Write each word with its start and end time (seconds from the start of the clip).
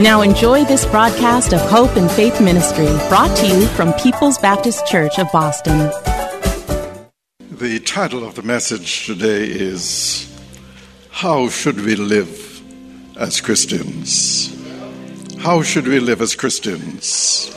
Now 0.00 0.22
enjoy 0.22 0.64
this 0.64 0.86
broadcast 0.86 1.52
of 1.52 1.60
Hope 1.60 1.96
and 1.96 2.08
Faith 2.08 2.40
Ministry, 2.40 2.86
brought 3.08 3.36
to 3.38 3.48
you 3.48 3.66
from 3.66 3.92
People's 3.94 4.38
Baptist 4.38 4.86
Church 4.86 5.18
of 5.18 5.26
Boston. 5.32 5.90
The 7.50 7.80
title 7.84 8.24
of 8.24 8.36
the 8.36 8.42
message 8.42 9.06
today 9.06 9.46
is 9.46 10.32
How 11.10 11.48
Should 11.48 11.80
We 11.80 11.96
Live 11.96 12.62
as 13.16 13.40
Christians? 13.40 14.56
How 15.40 15.62
should 15.62 15.88
we 15.88 15.98
live 15.98 16.22
as 16.22 16.36
Christians? 16.36 17.48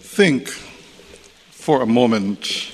Think 0.00 0.48
for 1.50 1.82
a 1.82 1.86
moment 1.86 2.70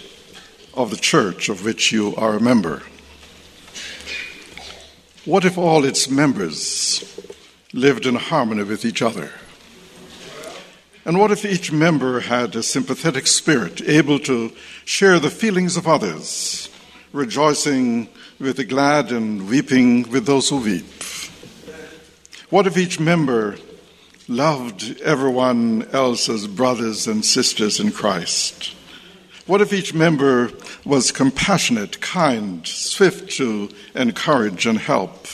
of 0.74 0.90
the 0.90 0.98
church 0.98 1.48
of 1.48 1.64
which 1.64 1.90
you 1.90 2.14
are 2.16 2.34
a 2.34 2.40
member. 2.40 2.82
What 5.26 5.44
if 5.44 5.58
all 5.58 5.84
its 5.84 6.08
members 6.08 7.04
lived 7.74 8.06
in 8.06 8.14
harmony 8.14 8.62
with 8.62 8.86
each 8.86 9.02
other? 9.02 9.30
And 11.04 11.18
what 11.18 11.30
if 11.30 11.44
each 11.44 11.70
member 11.70 12.20
had 12.20 12.56
a 12.56 12.62
sympathetic 12.62 13.26
spirit, 13.26 13.82
able 13.82 14.18
to 14.20 14.50
share 14.86 15.18
the 15.18 15.28
feelings 15.28 15.76
of 15.76 15.86
others, 15.86 16.70
rejoicing 17.12 18.08
with 18.38 18.56
the 18.56 18.64
glad 18.64 19.12
and 19.12 19.46
weeping 19.46 20.10
with 20.10 20.24
those 20.24 20.48
who 20.48 20.56
weep? 20.56 20.86
What 22.48 22.66
if 22.66 22.78
each 22.78 22.98
member 22.98 23.58
loved 24.26 25.02
everyone 25.02 25.86
else 25.92 26.30
as 26.30 26.46
brothers 26.46 27.06
and 27.06 27.22
sisters 27.22 27.78
in 27.78 27.92
Christ? 27.92 28.74
What 29.50 29.60
if 29.60 29.72
each 29.72 29.92
member 29.92 30.52
was 30.84 31.10
compassionate, 31.10 32.00
kind, 32.00 32.64
swift 32.64 33.32
to 33.38 33.68
encourage 33.96 34.64
and 34.64 34.78
help? 34.78 35.26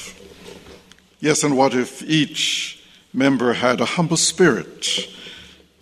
Yes, 1.21 1.45
and 1.45 1.55
what 1.55 1.75
if 1.75 2.03
each 2.03 2.83
member 3.13 3.53
had 3.53 3.79
a 3.79 3.85
humble 3.85 4.17
spirit, 4.17 4.89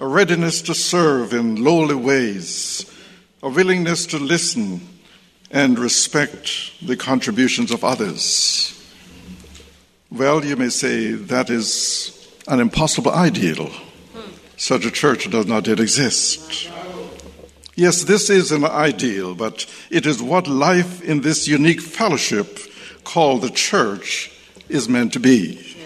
a 0.01 0.07
readiness 0.09 0.63
to 0.63 0.75
serve 0.75 1.33
in 1.33 1.63
lowly 1.63 1.95
ways, 1.95 2.85
a 3.41 3.49
willingness 3.49 4.05
to 4.07 4.19
listen 4.19 4.81
and 5.53 5.79
respect 5.79 6.73
the 6.85 6.97
contributions 6.97 7.71
of 7.71 7.85
others? 7.85 8.85
Well, 10.11 10.45
you 10.45 10.57
may 10.57 10.71
say 10.71 11.13
that 11.13 11.51
is 11.51 12.29
an 12.49 12.59
impossible 12.59 13.13
ideal. 13.13 13.69
Hmm. 13.69 14.31
Such 14.57 14.85
a 14.87 14.91
church 14.91 15.31
does 15.31 15.47
not 15.47 15.69
yet 15.69 15.79
exist. 15.79 16.73
Yes, 17.77 18.05
this 18.05 18.31
is 18.31 18.53
an 18.53 18.65
ideal, 18.65 19.35
but 19.35 19.67
it 19.91 20.07
is 20.07 20.23
what 20.23 20.47
life 20.47 21.03
in 21.03 21.23
this 21.23 21.49
unique 21.49 21.81
fellowship 21.81 22.59
called 23.03 23.43
the 23.43 23.51
church 23.51 24.31
is 24.69 24.89
meant 24.89 25.13
to 25.15 25.21
be. 25.21 25.77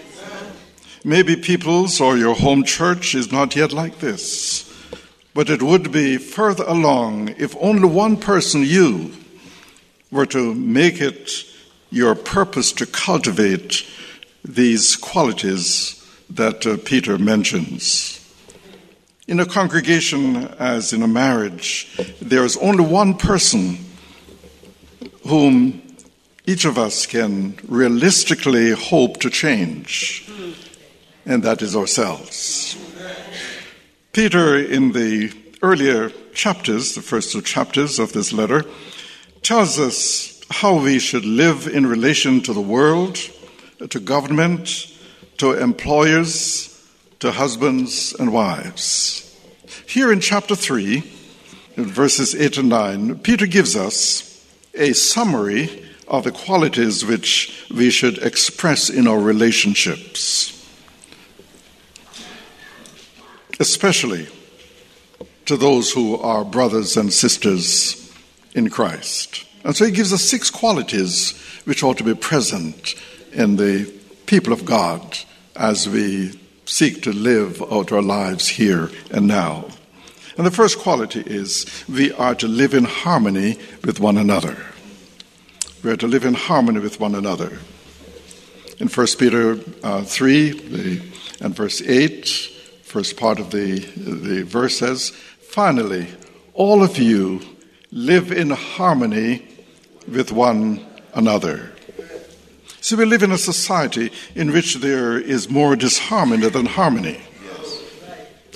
Maybe 1.03 1.37
people's 1.37 2.01
or 2.01 2.19
your 2.19 2.35
home 2.35 2.65
church 2.65 3.15
is 3.15 3.33
not 3.33 3.57
yet 3.57 3.73
like 3.73 4.01
this, 4.01 4.71
but 5.33 5.49
it 5.49 5.63
would 5.63 5.91
be 5.91 6.19
further 6.19 6.65
along 6.65 7.31
if 7.39 7.57
only 7.59 7.89
one 7.89 8.19
person, 8.19 8.63
you, 8.65 9.15
were 10.11 10.27
to 10.27 10.55
make 10.55 11.01
it 11.01 11.45
your 11.91 12.15
purpose 12.15 12.73
to 12.73 12.87
cultivate 12.87 13.87
these 14.45 14.97
qualities 14.97 16.05
that 16.29 16.67
uh, 16.67 16.77
Peter 16.85 17.17
mentions. 17.19 18.18
In 19.29 19.41
a 19.41 19.45
congregation, 19.45 20.37
as 20.59 20.95
in 20.95 21.03
a 21.03 21.07
marriage, 21.07 21.87
there 22.19 22.47
is 22.47 22.57
only 22.57 22.83
one 22.83 23.13
person 23.13 23.77
whom 25.27 25.83
each 26.47 26.65
of 26.65 26.79
us 26.79 27.05
can 27.05 27.59
realistically 27.69 28.71
hope 28.71 29.21
to 29.21 29.29
change, 29.29 30.27
and 31.27 31.43
that 31.43 31.61
is 31.61 31.77
ourselves. 31.77 32.75
Peter, 34.15 34.57
in 34.57 34.93
the 34.93 35.31
earlier 35.61 36.09
chapters, 36.33 36.95
the 36.95 37.03
first 37.03 37.31
two 37.33 37.43
chapters 37.43 37.99
of 37.99 38.15
this 38.15 38.33
letter, 38.33 38.65
tells 39.43 39.79
us 39.79 40.41
how 40.49 40.83
we 40.83 40.99
should 40.99 41.27
live 41.27 41.67
in 41.69 41.87
relation 41.87 42.41
to 42.41 42.55
the 42.55 42.63
world, 42.63 43.19
to 43.91 44.01
government, 44.01 44.91
to 45.37 45.53
employers, 45.53 46.68
to 47.21 47.33
husbands 47.33 48.15
and 48.19 48.33
wives. 48.33 49.25
Here 49.87 50.13
in 50.13 50.21
chapter 50.21 50.55
3, 50.55 51.03
in 51.77 51.85
verses 51.87 52.35
8 52.35 52.59
and 52.59 52.69
9, 52.69 53.19
Peter 53.19 53.47
gives 53.47 53.75
us 53.77 54.47
a 54.75 54.93
summary 54.93 55.85
of 56.07 56.25
the 56.25 56.31
qualities 56.31 57.05
which 57.05 57.67
we 57.75 57.91
should 57.91 58.19
express 58.19 58.89
in 58.89 59.07
our 59.07 59.19
relationships, 59.19 60.55
especially 63.61 64.29
to 65.47 65.57
those 65.57 65.93
who 65.93 66.17
are 66.19 66.45
brothers 66.45 66.97
and 66.97 67.13
sisters 67.13 68.13
in 68.55 68.71
Christ. 68.71 69.45
And 69.65 69.77
so 69.77 69.85
he 69.85 69.91
gives 69.91 70.13
us 70.13 70.23
six 70.23 70.51
qualities 70.51 71.37
which 71.65 71.83
ought 71.83 71.99
to 71.99 72.05
be 72.05 72.15
present 72.15 72.95
in 73.33 73.57
the 73.57 73.93
people 74.27 74.53
of 74.53 74.65
God 74.65 75.19
as 75.57 75.89
we 75.89 76.39
seek 76.69 77.03
to 77.03 77.13
live 77.13 77.63
out 77.73 77.91
our 77.91 78.03
lives 78.03 78.47
here 78.47 78.91
and 79.11 79.27
now. 79.27 79.65
And 80.37 80.47
the 80.47 80.51
first 80.51 80.79
quality 80.79 81.23
is 81.27 81.67
we 81.89 82.13
are 82.13 82.35
to 82.37 82.47
live 82.47 82.75
in 82.75 82.85
harmony 82.85 83.59
with 83.85 83.99
one 83.99 84.19
another. 84.19 84.67
We 85.83 85.91
are 85.91 85.97
to 85.97 86.07
live 86.07 86.25
in 86.25 86.35
harmony 86.35 86.81
with 86.81 87.01
one 87.01 87.15
another. 87.15 87.59
In 88.79 88.89
1 88.89 89.07
Peter 89.19 89.59
uh, 89.83 90.03
3 90.03 90.51
the, 90.51 91.03
and 91.41 91.57
verse 91.57 91.81
8, 91.81 92.29
first 92.83 93.17
part 93.17 93.41
of 93.41 93.51
the, 93.51 93.79
the 93.79 94.43
verse 94.45 94.79
says, 94.79 95.11
Finally, 95.11 96.07
all 96.53 96.83
of 96.83 96.99
you 96.99 97.41
live 97.91 98.31
in 98.31 98.51
harmony 98.51 99.49
with 100.07 100.31
one 100.31 100.87
another. 101.15 101.73
So 102.81 102.97
we 102.97 103.05
live 103.05 103.25
in 103.25 103.33
a 103.33 103.39
society 103.39 104.13
in 104.37 104.53
which 104.53 104.77
there 104.77 105.19
is 105.19 105.51
more 105.51 105.75
disharmony 105.75 106.49
than 106.49 106.67
harmony. 106.67 107.21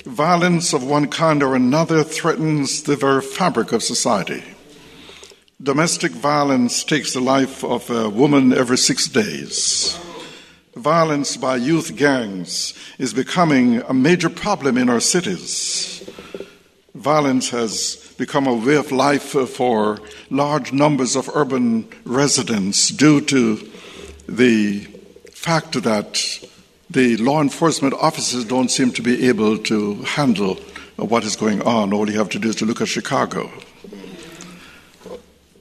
Violence 0.05 0.73
of 0.73 0.83
one 0.83 1.07
kind 1.07 1.43
or 1.43 1.55
another 1.55 2.03
threatens 2.03 2.83
the 2.83 2.95
very 2.95 3.21
fabric 3.21 3.71
of 3.73 3.83
society. 3.83 4.43
Domestic 5.61 6.11
violence 6.11 6.83
takes 6.83 7.13
the 7.13 7.19
life 7.19 7.63
of 7.63 7.89
a 7.89 8.09
woman 8.09 8.53
every 8.53 8.77
six 8.77 9.07
days. 9.07 9.97
Violence 10.75 11.37
by 11.37 11.55
youth 11.55 11.95
gangs 11.95 12.73
is 12.97 13.13
becoming 13.13 13.81
a 13.83 13.93
major 13.93 14.29
problem 14.29 14.77
in 14.77 14.89
our 14.89 14.99
cities. 14.99 16.09
Violence 16.95 17.49
has 17.49 18.13
become 18.17 18.47
a 18.47 18.53
way 18.53 18.75
of 18.75 18.91
life 18.91 19.35
for 19.49 19.99
large 20.29 20.71
numbers 20.71 21.15
of 21.15 21.29
urban 21.33 21.87
residents 22.05 22.89
due 22.89 23.21
to 23.21 23.69
the 24.35 24.79
fact 25.31 25.81
that 25.83 26.39
the 26.89 27.17
law 27.17 27.41
enforcement 27.41 27.93
officers 27.93 28.45
don't 28.45 28.69
seem 28.69 28.91
to 28.91 29.01
be 29.01 29.27
able 29.27 29.57
to 29.57 29.95
handle 30.03 30.55
what 30.97 31.23
is 31.23 31.35
going 31.35 31.61
on. 31.61 31.93
All 31.93 32.09
you 32.09 32.17
have 32.17 32.29
to 32.29 32.39
do 32.39 32.49
is 32.49 32.55
to 32.57 32.65
look 32.65 32.81
at 32.81 32.87
Chicago. 32.87 33.51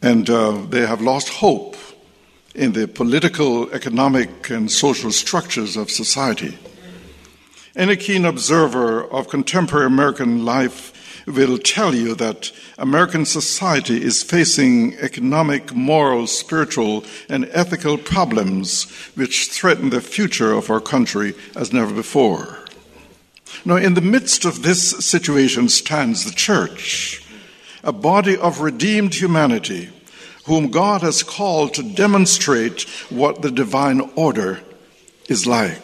And 0.01 0.29
uh, 0.29 0.63
they 0.69 0.87
have 0.87 1.01
lost 1.01 1.29
hope 1.29 1.77
in 2.55 2.73
the 2.73 2.89
political, 2.89 3.71
economic, 3.73 4.51
and 4.51 4.71
social 4.71 5.11
structures 5.11 5.77
of 5.77 5.91
society. 5.91 6.59
Any 7.77 7.97
keen 7.97 8.25
observer 8.25 9.05
of 9.05 9.29
contemporary 9.29 9.87
American 9.87 10.45
life 10.45 10.93
will 11.27 11.59
tell 11.59 11.95
you 11.95 12.15
that 12.17 12.53
American 12.79 13.25
society 13.25 14.03
is 14.03 14.23
facing 14.23 14.95
economic, 14.99 15.75
moral, 15.75 16.27
spiritual, 16.27 17.05
and 17.29 17.49
ethical 17.53 17.99
problems 17.99 18.91
which 19.15 19.51
threaten 19.51 19.91
the 19.91 20.01
future 20.01 20.53
of 20.53 20.71
our 20.71 20.81
country 20.81 21.35
as 21.55 21.73
never 21.73 21.95
before. 21.95 22.59
Now, 23.65 23.77
in 23.77 23.95
the 23.95 24.01
midst 24.01 24.45
of 24.45 24.63
this 24.63 24.91
situation 25.05 25.69
stands 25.69 26.25
the 26.25 26.33
church, 26.33 27.25
a 27.85 27.93
body 27.93 28.37
of 28.37 28.61
redeemed 28.61 29.15
humanity 29.15 29.91
whom 30.47 30.71
God 30.71 31.03
has 31.03 31.23
called 31.23 31.75
to 31.75 31.83
demonstrate 31.83 32.83
what 33.11 33.43
the 33.43 33.51
divine 33.51 34.01
order 34.17 34.61
is 35.29 35.47
like. 35.47 35.81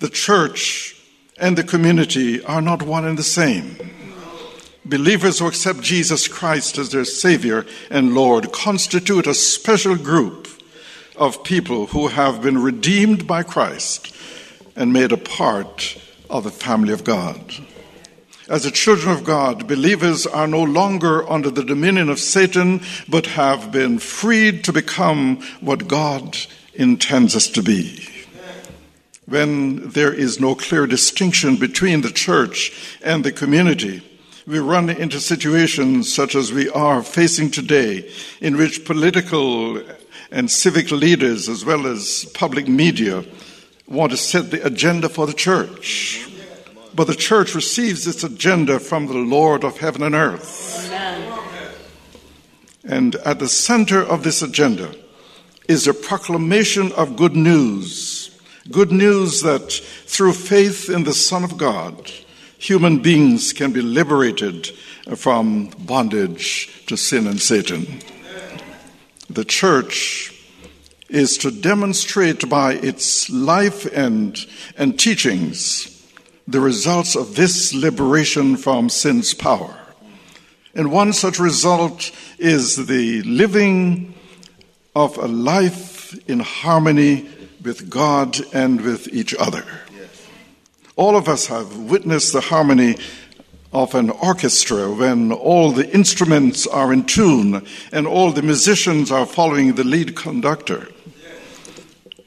The 0.00 0.08
church 0.08 0.95
and 1.38 1.56
the 1.56 1.64
community 1.64 2.42
are 2.44 2.62
not 2.62 2.82
one 2.82 3.04
and 3.04 3.18
the 3.18 3.22
same. 3.22 3.76
Believers 4.84 5.38
who 5.38 5.46
accept 5.46 5.80
Jesus 5.80 6.28
Christ 6.28 6.78
as 6.78 6.90
their 6.90 7.04
Savior 7.04 7.66
and 7.90 8.14
Lord 8.14 8.52
constitute 8.52 9.26
a 9.26 9.34
special 9.34 9.96
group 9.96 10.48
of 11.16 11.42
people 11.42 11.86
who 11.88 12.08
have 12.08 12.42
been 12.42 12.62
redeemed 12.62 13.26
by 13.26 13.42
Christ 13.42 14.14
and 14.76 14.92
made 14.92 15.12
a 15.12 15.16
part 15.16 15.98
of 16.30 16.44
the 16.44 16.50
family 16.50 16.92
of 16.92 17.04
God. 17.04 17.54
As 18.48 18.62
the 18.62 18.70
children 18.70 19.12
of 19.12 19.24
God, 19.24 19.66
believers 19.66 20.24
are 20.24 20.46
no 20.46 20.62
longer 20.62 21.28
under 21.28 21.50
the 21.50 21.64
dominion 21.64 22.08
of 22.08 22.20
Satan, 22.20 22.80
but 23.08 23.26
have 23.26 23.72
been 23.72 23.98
freed 23.98 24.62
to 24.64 24.72
become 24.72 25.42
what 25.60 25.88
God 25.88 26.36
intends 26.74 27.34
us 27.34 27.48
to 27.48 27.62
be. 27.62 28.15
When 29.26 29.90
there 29.90 30.12
is 30.12 30.38
no 30.38 30.54
clear 30.54 30.86
distinction 30.86 31.56
between 31.56 32.02
the 32.02 32.12
church 32.12 32.96
and 33.02 33.24
the 33.24 33.32
community, 33.32 34.02
we 34.46 34.60
run 34.60 34.88
into 34.88 35.18
situations 35.18 36.12
such 36.14 36.36
as 36.36 36.52
we 36.52 36.70
are 36.70 37.02
facing 37.02 37.50
today, 37.50 38.08
in 38.40 38.56
which 38.56 38.84
political 38.84 39.82
and 40.30 40.48
civic 40.48 40.92
leaders, 40.92 41.48
as 41.48 41.64
well 41.64 41.86
as 41.88 42.24
public 42.34 42.68
media, 42.68 43.24
want 43.88 44.12
to 44.12 44.16
set 44.16 44.52
the 44.52 44.64
agenda 44.64 45.08
for 45.08 45.26
the 45.26 45.32
church. 45.32 46.28
But 46.94 47.08
the 47.08 47.14
church 47.14 47.54
receives 47.54 48.06
its 48.06 48.22
agenda 48.22 48.78
from 48.78 49.08
the 49.08 49.14
Lord 49.14 49.64
of 49.64 49.78
heaven 49.78 50.02
and 50.02 50.14
earth. 50.14 50.86
Amen. 50.86 51.32
And 52.84 53.16
at 53.16 53.40
the 53.40 53.48
center 53.48 54.00
of 54.00 54.22
this 54.22 54.40
agenda 54.42 54.94
is 55.68 55.88
a 55.88 55.94
proclamation 55.94 56.92
of 56.92 57.16
good 57.16 57.34
news. 57.34 58.15
Good 58.70 58.90
news 58.90 59.42
that 59.42 59.70
through 59.72 60.32
faith 60.32 60.90
in 60.90 61.04
the 61.04 61.14
Son 61.14 61.44
of 61.44 61.56
God, 61.56 62.10
human 62.58 62.98
beings 62.98 63.52
can 63.52 63.70
be 63.70 63.80
liberated 63.80 64.66
from 65.14 65.66
bondage 65.78 66.84
to 66.86 66.96
sin 66.96 67.28
and 67.28 67.40
Satan. 67.40 68.00
The 69.30 69.44
church 69.44 70.34
is 71.08 71.38
to 71.38 71.52
demonstrate 71.52 72.48
by 72.48 72.72
its 72.72 73.30
life 73.30 73.86
and, 73.94 74.36
and 74.76 74.98
teachings 74.98 76.04
the 76.48 76.60
results 76.60 77.14
of 77.14 77.36
this 77.36 77.72
liberation 77.72 78.56
from 78.56 78.88
sin's 78.88 79.32
power. 79.32 79.78
And 80.74 80.90
one 80.90 81.12
such 81.12 81.38
result 81.38 82.10
is 82.38 82.88
the 82.88 83.22
living 83.22 84.14
of 84.96 85.18
a 85.18 85.28
life 85.28 86.18
in 86.28 86.40
harmony 86.40 87.28
with 87.66 87.90
God 87.90 88.38
and 88.54 88.80
with 88.80 89.08
each 89.08 89.34
other. 89.34 89.64
All 90.94 91.16
of 91.16 91.28
us 91.28 91.48
have 91.48 91.76
witnessed 91.76 92.32
the 92.32 92.40
harmony 92.40 92.96
of 93.72 93.94
an 93.94 94.08
orchestra 94.08 94.90
when 94.90 95.32
all 95.32 95.72
the 95.72 95.92
instruments 95.92 96.66
are 96.66 96.92
in 96.92 97.04
tune 97.04 97.66
and 97.92 98.06
all 98.06 98.30
the 98.30 98.40
musicians 98.40 99.10
are 99.10 99.26
following 99.26 99.74
the 99.74 99.84
lead 99.84 100.16
conductor. 100.16 100.88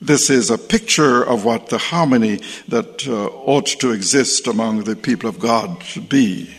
This 0.02 0.30
is 0.30 0.52
a 0.52 0.58
picture 0.58 1.24
of 1.24 1.46
what 1.46 1.70
the 1.70 1.78
harmony 1.78 2.42
that 2.68 3.08
uh, 3.08 3.28
ought 3.28 3.68
to 3.80 3.92
exist 3.92 4.46
among 4.46 4.84
the 4.84 4.96
people 4.96 5.30
of 5.30 5.40
God 5.40 5.82
should 5.84 6.10
be. 6.10 6.54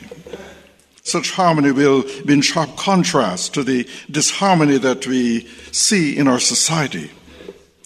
Such 1.02 1.32
harmony 1.32 1.72
will 1.72 2.02
be 2.24 2.34
in 2.34 2.42
sharp 2.42 2.76
contrast 2.76 3.54
to 3.54 3.62
the 3.62 3.88
disharmony 4.10 4.78
that 4.78 5.06
we 5.06 5.46
see 5.70 6.16
in 6.16 6.28
our 6.28 6.40
society. 6.40 7.10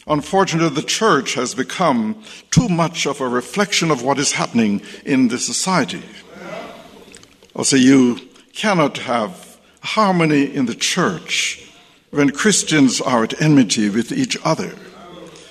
Unfortunately, 0.06 0.74
the 0.74 0.86
church 0.86 1.34
has 1.34 1.54
become 1.54 2.22
too 2.50 2.68
much 2.68 3.06
of 3.06 3.20
a 3.20 3.28
reflection 3.28 3.90
of 3.90 4.02
what 4.02 4.18
is 4.18 4.32
happening 4.32 4.82
in 5.04 5.28
the 5.28 5.38
society. 5.38 6.02
Also, 7.54 7.76
you 7.76 8.20
cannot 8.52 8.98
have 8.98 9.58
harmony 9.80 10.44
in 10.54 10.66
the 10.66 10.74
church 10.74 11.70
when 12.10 12.30
Christians 12.30 13.00
are 13.00 13.24
at 13.24 13.40
enmity 13.40 13.88
with 13.88 14.12
each 14.12 14.36
other. 14.44 14.74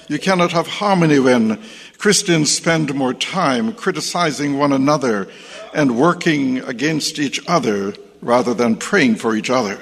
You 0.08 0.20
cannot 0.20 0.52
have 0.52 0.68
harmony 0.68 1.20
when 1.20 1.62
Christians 1.98 2.52
spend 2.52 2.94
more 2.94 3.14
time 3.14 3.74
criticizing 3.74 4.58
one 4.58 4.74
another 4.74 5.30
and 5.74 5.98
working 5.98 6.60
against 6.60 7.18
each 7.18 7.42
other 7.48 7.96
rather 8.22 8.54
than 8.54 8.76
praying 8.76 9.16
for 9.16 9.36
each 9.36 9.50
other. 9.50 9.80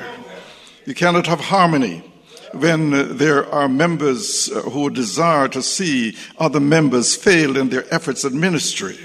You 0.86 0.94
cannot 0.94 1.28
have 1.28 1.40
harmony 1.40 2.04
when 2.54 2.94
uh, 2.94 3.04
there 3.10 3.46
are 3.52 3.68
members 3.70 4.50
uh, 4.50 4.62
who 4.62 4.90
desire 4.90 5.48
to 5.50 5.62
see 5.62 6.16
other 6.38 6.60
members 6.60 7.16
fail 7.16 7.58
in 7.58 7.70
their 7.70 7.86
efforts 7.94 8.26
at 8.26 8.34
ministry. 8.34 8.98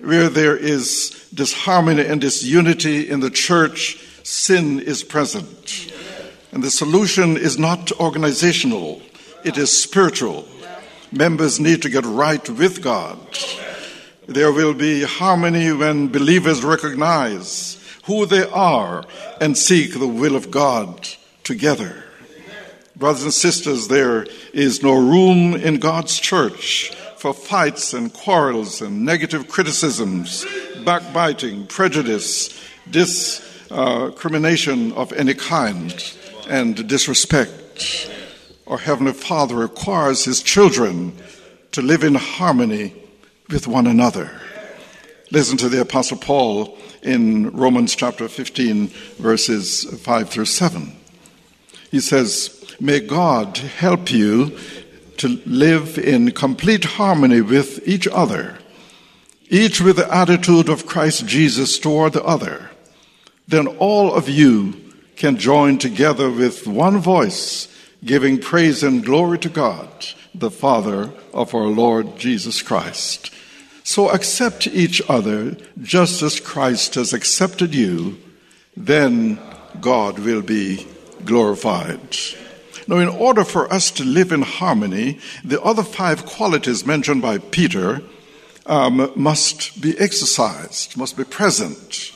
Where 0.00 0.28
there 0.28 0.56
is 0.56 1.28
disharmony 1.34 2.06
and 2.06 2.20
disunity 2.20 3.08
in 3.08 3.20
the 3.20 3.30
church, 3.30 3.98
sin 4.22 4.80
is 4.80 5.04
present. 5.04 5.92
And 6.52 6.62
the 6.62 6.70
solution 6.70 7.36
is 7.36 7.58
not 7.58 7.92
organizational 7.92 9.02
it 9.44 9.56
is 9.56 9.76
spiritual. 9.76 10.46
Members 11.12 11.58
need 11.58 11.82
to 11.82 11.88
get 11.88 12.04
right 12.04 12.46
with 12.48 12.82
God. 12.82 13.18
There 14.26 14.52
will 14.52 14.74
be 14.74 15.02
harmony 15.02 15.72
when 15.72 16.08
believers 16.08 16.62
recognize 16.62 17.82
who 18.04 18.26
they 18.26 18.44
are 18.48 19.04
and 19.40 19.56
seek 19.56 19.98
the 19.98 20.06
will 20.06 20.36
of 20.36 20.50
God 20.50 21.08
together. 21.42 22.04
Brothers 23.00 23.24
and 23.24 23.32
sisters, 23.32 23.88
there 23.88 24.26
is 24.52 24.82
no 24.82 24.92
room 24.92 25.54
in 25.54 25.78
God's 25.78 26.20
church 26.20 26.94
for 27.16 27.32
fights 27.32 27.94
and 27.94 28.12
quarrels 28.12 28.82
and 28.82 29.06
negative 29.06 29.48
criticisms, 29.48 30.44
backbiting, 30.84 31.66
prejudice, 31.66 32.50
discrimination 32.90 34.92
uh, 34.92 34.96
of 34.96 35.14
any 35.14 35.32
kind, 35.32 36.12
and 36.46 36.86
disrespect. 36.86 38.10
Our 38.66 38.76
Heavenly 38.76 39.14
Father 39.14 39.54
requires 39.54 40.26
His 40.26 40.42
children 40.42 41.16
to 41.72 41.80
live 41.80 42.04
in 42.04 42.16
harmony 42.16 42.92
with 43.48 43.66
one 43.66 43.86
another. 43.86 44.30
Listen 45.30 45.56
to 45.56 45.70
the 45.70 45.80
Apostle 45.80 46.18
Paul 46.18 46.76
in 47.02 47.50
Romans 47.52 47.96
chapter 47.96 48.28
15, 48.28 48.88
verses 49.16 49.84
5 50.02 50.28
through 50.28 50.44
7. 50.44 50.96
He 51.90 52.00
says, 52.00 52.59
May 52.80 53.00
God 53.00 53.58
help 53.58 54.10
you 54.10 54.56
to 55.18 55.28
live 55.44 55.98
in 55.98 56.30
complete 56.30 56.84
harmony 56.84 57.42
with 57.42 57.86
each 57.86 58.08
other, 58.08 58.56
each 59.50 59.82
with 59.82 59.96
the 59.96 60.14
attitude 60.14 60.70
of 60.70 60.86
Christ 60.86 61.26
Jesus 61.26 61.78
toward 61.78 62.14
the 62.14 62.24
other. 62.24 62.70
Then 63.46 63.66
all 63.66 64.14
of 64.14 64.30
you 64.30 64.74
can 65.16 65.36
join 65.36 65.76
together 65.76 66.30
with 66.30 66.66
one 66.66 66.98
voice 66.98 67.68
giving 68.02 68.38
praise 68.38 68.82
and 68.82 69.04
glory 69.04 69.38
to 69.40 69.50
God, 69.50 70.06
the 70.34 70.50
Father 70.50 71.10
of 71.34 71.54
our 71.54 71.66
Lord 71.66 72.16
Jesus 72.16 72.62
Christ. 72.62 73.30
So 73.84 74.08
accept 74.08 74.66
each 74.66 75.02
other 75.06 75.56
just 75.82 76.22
as 76.22 76.40
Christ 76.40 76.94
has 76.94 77.12
accepted 77.12 77.74
you, 77.74 78.18
then 78.74 79.38
God 79.82 80.18
will 80.18 80.40
be 80.40 80.86
glorified. 81.26 82.16
Now, 82.90 82.96
in 82.96 83.08
order 83.08 83.44
for 83.44 83.72
us 83.72 83.92
to 83.92 84.04
live 84.04 84.32
in 84.32 84.42
harmony, 84.42 85.20
the 85.44 85.62
other 85.62 85.84
five 85.84 86.26
qualities 86.26 86.84
mentioned 86.84 87.22
by 87.22 87.38
Peter 87.38 88.02
um, 88.66 89.12
must 89.14 89.80
be 89.80 89.96
exercised, 89.96 90.96
must 90.96 91.16
be 91.16 91.22
present. 91.22 92.12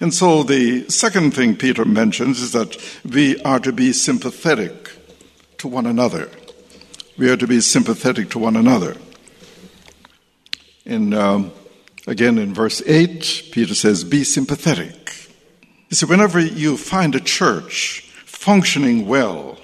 And 0.00 0.14
so 0.14 0.42
the 0.42 0.88
second 0.88 1.34
thing 1.34 1.54
Peter 1.54 1.84
mentions 1.84 2.40
is 2.40 2.52
that 2.52 2.78
we 3.04 3.42
are 3.42 3.60
to 3.60 3.72
be 3.72 3.92
sympathetic 3.92 4.90
to 5.58 5.68
one 5.68 5.84
another. 5.84 6.30
We 7.18 7.28
are 7.28 7.36
to 7.36 7.46
be 7.46 7.60
sympathetic 7.60 8.30
to 8.30 8.38
one 8.38 8.56
another. 8.56 8.96
In, 10.86 11.12
um, 11.12 11.52
again, 12.06 12.38
in 12.38 12.54
verse 12.54 12.80
8, 12.86 13.50
Peter 13.52 13.74
says, 13.74 14.02
Be 14.02 14.24
sympathetic. 14.24 15.28
You 15.90 15.96
see, 15.96 16.06
whenever 16.06 16.40
you 16.40 16.78
find 16.78 17.14
a 17.14 17.20
church 17.20 18.10
functioning 18.24 19.06
well, 19.06 19.58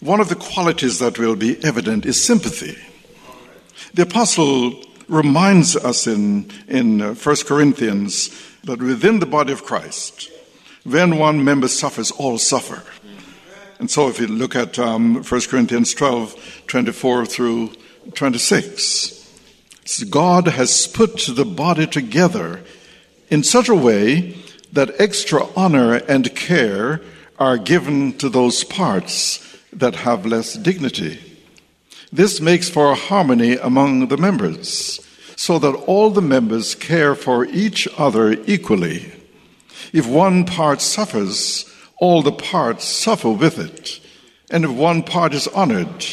one 0.00 0.20
of 0.20 0.28
the 0.28 0.36
qualities 0.36 0.98
that 0.98 1.18
will 1.18 1.36
be 1.36 1.62
evident 1.64 2.04
is 2.04 2.22
sympathy. 2.22 2.76
The 3.94 4.02
apostle 4.02 4.82
reminds 5.08 5.76
us 5.76 6.06
in, 6.06 6.50
in 6.68 7.00
1 7.00 7.16
uh, 7.16 7.36
Corinthians 7.46 8.30
that 8.64 8.80
within 8.80 9.20
the 9.20 9.26
body 9.26 9.52
of 9.52 9.64
Christ, 9.64 10.30
when 10.84 11.18
one 11.18 11.44
member 11.44 11.68
suffers, 11.68 12.10
all 12.10 12.38
suffer. 12.38 12.82
And 13.78 13.90
so 13.90 14.08
if 14.08 14.20
you 14.20 14.26
look 14.26 14.54
at 14.54 14.78
um, 14.78 15.22
1 15.22 15.40
Corinthians 15.42 15.94
12, 15.94 16.64
24 16.66 17.26
through 17.26 17.72
26, 18.14 19.16
God 20.10 20.48
has 20.48 20.86
put 20.86 21.26
the 21.28 21.44
body 21.44 21.86
together 21.86 22.62
in 23.30 23.42
such 23.42 23.68
a 23.68 23.74
way 23.74 24.36
that 24.72 25.00
extra 25.00 25.46
honor 25.56 25.94
and 25.94 26.34
care 26.34 27.00
are 27.38 27.58
given 27.58 28.16
to 28.18 28.28
those 28.28 28.64
parts 28.64 29.55
that 29.76 29.94
have 29.96 30.26
less 30.26 30.54
dignity. 30.54 31.20
This 32.12 32.40
makes 32.40 32.68
for 32.68 32.90
a 32.90 32.94
harmony 32.94 33.56
among 33.56 34.08
the 34.08 34.16
members, 34.16 35.00
so 35.36 35.58
that 35.58 35.74
all 35.86 36.10
the 36.10 36.22
members 36.22 36.74
care 36.74 37.14
for 37.14 37.44
each 37.44 37.86
other 37.98 38.32
equally. 38.46 39.12
If 39.92 40.06
one 40.06 40.44
part 40.44 40.80
suffers, 40.80 41.70
all 41.98 42.22
the 42.22 42.32
parts 42.32 42.84
suffer 42.84 43.30
with 43.30 43.58
it. 43.58 44.00
And 44.50 44.64
if 44.64 44.70
one 44.70 45.02
part 45.02 45.34
is 45.34 45.48
honored, 45.48 46.04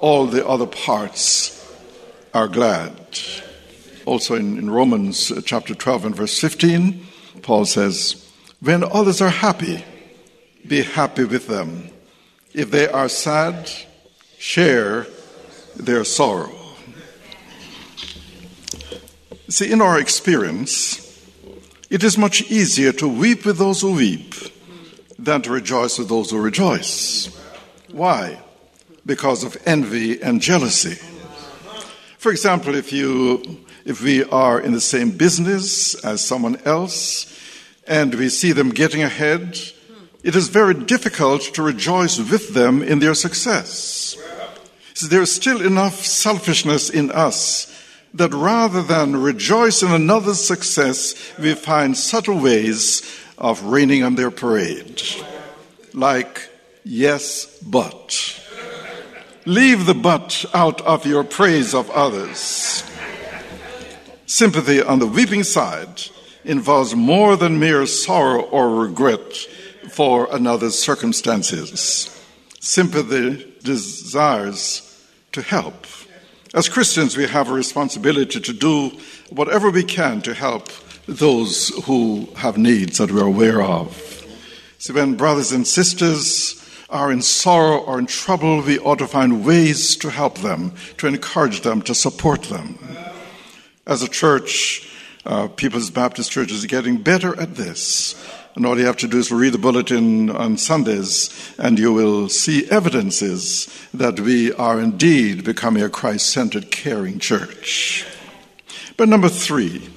all 0.00 0.26
the 0.26 0.46
other 0.46 0.66
parts 0.66 1.54
are 2.32 2.48
glad. 2.48 2.92
Also 4.06 4.34
in, 4.34 4.58
in 4.58 4.70
Romans 4.70 5.30
uh, 5.30 5.42
chapter 5.44 5.74
12 5.74 6.06
and 6.06 6.16
verse 6.16 6.38
15, 6.40 7.06
Paul 7.42 7.64
says, 7.64 8.24
When 8.60 8.84
others 8.84 9.20
are 9.20 9.28
happy, 9.28 9.84
be 10.66 10.82
happy 10.82 11.24
with 11.24 11.46
them. 11.48 11.90
If 12.58 12.72
they 12.72 12.88
are 12.88 13.08
sad, 13.08 13.70
share 14.36 15.06
their 15.76 16.02
sorrow. 16.02 16.50
See, 19.48 19.70
in 19.70 19.80
our 19.80 20.00
experience, 20.00 20.98
it 21.88 22.02
is 22.02 22.18
much 22.18 22.50
easier 22.50 22.90
to 22.94 23.06
weep 23.06 23.44
with 23.44 23.58
those 23.58 23.82
who 23.82 23.92
weep 23.92 24.34
than 25.16 25.40
to 25.42 25.52
rejoice 25.52 26.00
with 26.00 26.08
those 26.08 26.32
who 26.32 26.40
rejoice. 26.40 27.30
Why? 27.92 28.42
Because 29.06 29.44
of 29.44 29.56
envy 29.64 30.20
and 30.20 30.42
jealousy. 30.42 30.98
For 32.18 32.32
example, 32.32 32.74
if 32.74 32.92
you 32.92 33.40
if 33.84 34.02
we 34.02 34.24
are 34.24 34.60
in 34.60 34.72
the 34.72 34.80
same 34.80 35.12
business 35.12 35.94
as 36.04 36.26
someone 36.26 36.56
else 36.64 37.32
and 37.86 38.12
we 38.16 38.28
see 38.28 38.50
them 38.50 38.70
getting 38.70 39.04
ahead, 39.04 39.56
it 40.22 40.34
is 40.34 40.48
very 40.48 40.74
difficult 40.74 41.42
to 41.54 41.62
rejoice 41.62 42.18
with 42.18 42.54
them 42.54 42.82
in 42.82 42.98
their 42.98 43.14
success. 43.14 44.16
So 44.94 45.06
there 45.06 45.22
is 45.22 45.32
still 45.32 45.60
enough 45.60 46.04
selfishness 46.04 46.90
in 46.90 47.10
us 47.12 47.72
that 48.14 48.34
rather 48.34 48.82
than 48.82 49.22
rejoice 49.22 49.82
in 49.82 49.92
another's 49.92 50.44
success, 50.44 51.14
we 51.38 51.54
find 51.54 51.96
subtle 51.96 52.40
ways 52.40 53.02
of 53.36 53.62
raining 53.62 54.02
on 54.02 54.16
their 54.16 54.32
parade. 54.32 55.00
Like, 55.94 56.48
yes, 56.84 57.46
but. 57.62 58.40
Leave 59.44 59.86
the 59.86 59.94
but 59.94 60.44
out 60.52 60.80
of 60.80 61.06
your 61.06 61.22
praise 61.22 61.74
of 61.74 61.88
others. 61.90 62.82
Sympathy 64.26 64.82
on 64.82 64.98
the 64.98 65.06
weeping 65.06 65.44
side 65.44 66.02
involves 66.44 66.94
more 66.94 67.36
than 67.36 67.60
mere 67.60 67.86
sorrow 67.86 68.42
or 68.42 68.74
regret 68.74 69.46
for 69.98 70.28
another's 70.30 70.78
circumstances. 70.78 72.08
Sympathy 72.60 73.52
desires 73.64 75.04
to 75.32 75.42
help. 75.42 75.88
As 76.54 76.68
Christians, 76.68 77.16
we 77.16 77.26
have 77.26 77.50
a 77.50 77.52
responsibility 77.52 78.38
to 78.38 78.52
do 78.52 78.92
whatever 79.30 79.70
we 79.70 79.82
can 79.82 80.22
to 80.22 80.34
help 80.34 80.68
those 81.06 81.70
who 81.86 82.28
have 82.36 82.56
needs 82.56 82.98
that 82.98 83.10
we're 83.10 83.26
aware 83.26 83.60
of. 83.60 83.90
So, 84.78 84.94
when 84.94 85.16
brothers 85.16 85.50
and 85.50 85.66
sisters 85.66 86.54
are 86.88 87.10
in 87.10 87.20
sorrow 87.20 87.78
or 87.78 87.98
in 87.98 88.06
trouble, 88.06 88.62
we 88.62 88.78
ought 88.78 89.00
to 89.00 89.08
find 89.08 89.44
ways 89.44 89.96
to 89.96 90.10
help 90.10 90.38
them, 90.38 90.74
to 90.98 91.08
encourage 91.08 91.62
them, 91.62 91.82
to 91.82 91.94
support 91.96 92.42
them. 92.44 92.78
As 93.84 94.04
a 94.04 94.08
church, 94.08 94.88
uh, 95.26 95.48
People's 95.48 95.90
Baptist 95.90 96.30
Church 96.30 96.52
is 96.52 96.64
getting 96.66 97.02
better 97.02 97.34
at 97.40 97.56
this. 97.56 98.14
And 98.58 98.66
all 98.66 98.76
you 98.76 98.86
have 98.86 98.96
to 98.96 99.06
do 99.06 99.18
is 99.20 99.30
read 99.30 99.52
the 99.54 99.58
bulletin 99.58 100.30
on 100.30 100.56
Sundays, 100.56 101.54
and 101.58 101.78
you 101.78 101.92
will 101.92 102.28
see 102.28 102.68
evidences 102.68 103.68
that 103.94 104.18
we 104.18 104.52
are 104.54 104.80
indeed 104.80 105.44
becoming 105.44 105.84
a 105.84 105.88
Christ 105.88 106.30
centered, 106.30 106.72
caring 106.72 107.20
church. 107.20 108.04
But 108.96 109.08
number 109.08 109.28
three, 109.28 109.88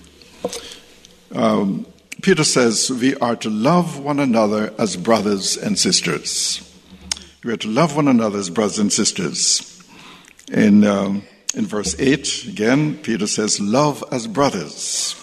um, 1.34 1.88
Peter 2.22 2.44
says 2.44 2.91
we 2.91 3.15
are 3.15 3.36
to 3.38 3.50
love 3.50 3.98
one 3.98 4.20
another 4.20 4.75
as 4.77 4.96
brothers 4.96 5.58
and 5.58 5.80
sisters. 5.80 6.62
We 7.44 7.53
are 7.53 7.58
to 7.58 7.68
love 7.68 7.96
one 7.96 8.08
another 8.08 8.38
as 8.38 8.51
brothers 8.51 8.77
and 8.77 8.94
sisters. 8.94 9.84
In 10.51 10.84
um, 10.86 11.24
in 11.56 11.65
verse 11.65 12.00
8, 12.00 12.46
again, 12.48 13.00
Peter 13.00 13.25
says, 13.25 13.60
Love 13.60 14.03
as 14.12 14.27
brothers. 14.27 15.15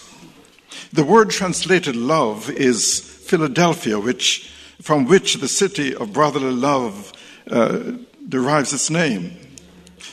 The 0.91 1.05
word 1.05 1.29
translated 1.29 1.95
love 1.95 2.49
is 2.49 3.08
Philadelphia, 3.29 3.99
which, 3.99 4.49
from 4.81 5.05
which 5.05 5.35
the 5.35 5.47
city 5.47 5.95
of 5.95 6.13
brotherly 6.13 6.51
love 6.51 7.13
uh, 7.49 7.93
derives 8.27 8.73
its 8.73 8.89
name. 8.89 9.37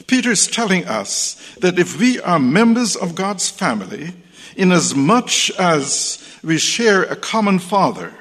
Peter 0.06 0.30
is 0.30 0.46
telling 0.46 0.85
us 0.87 1.35
that 1.61 1.78
if 1.78 1.99
we 1.99 2.20
are 2.20 2.38
members 2.38 2.94
of 2.94 3.14
God's 3.14 3.49
family, 3.49 4.12
inasmuch 4.56 5.50
as 5.58 6.23
we 6.44 6.58
share 6.58 7.04
a 7.04 7.16
common 7.16 7.58
Father, 7.58 8.12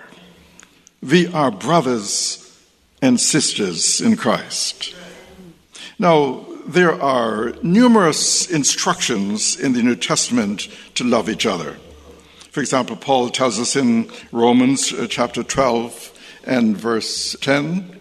we 1.02 1.28
are 1.28 1.52
brothers 1.52 2.42
and 3.02 3.20
sisters 3.20 4.00
in 4.00 4.16
Christ. 4.16 4.96
Now, 6.00 6.46
there 6.66 7.00
are 7.00 7.54
numerous 7.62 8.50
instructions 8.50 9.60
in 9.60 9.74
the 9.74 9.84
New 9.84 9.96
Testament 9.96 10.68
to 10.96 11.04
love 11.04 11.30
each 11.30 11.46
other. 11.46 11.78
For 12.56 12.62
example, 12.62 12.96
Paul 12.96 13.32
tells 13.32 13.60
us 13.60 13.76
in 13.76 14.10
Romans 14.32 14.94
uh, 14.94 15.08
chapter 15.10 15.44
12 15.44 16.40
and 16.46 16.78
verse 16.78 17.36
10 17.42 18.00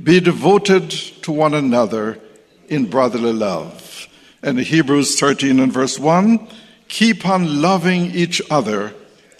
be 0.00 0.20
devoted 0.20 0.88
to 1.22 1.32
one 1.32 1.52
another 1.52 2.20
in 2.68 2.88
brotherly 2.88 3.32
love. 3.32 4.06
And 4.40 4.60
Hebrews 4.60 5.18
13 5.18 5.58
and 5.58 5.72
verse 5.72 5.98
1 5.98 6.46
keep 6.86 7.26
on 7.26 7.60
loving 7.60 8.12
each 8.12 8.40
other 8.52 8.94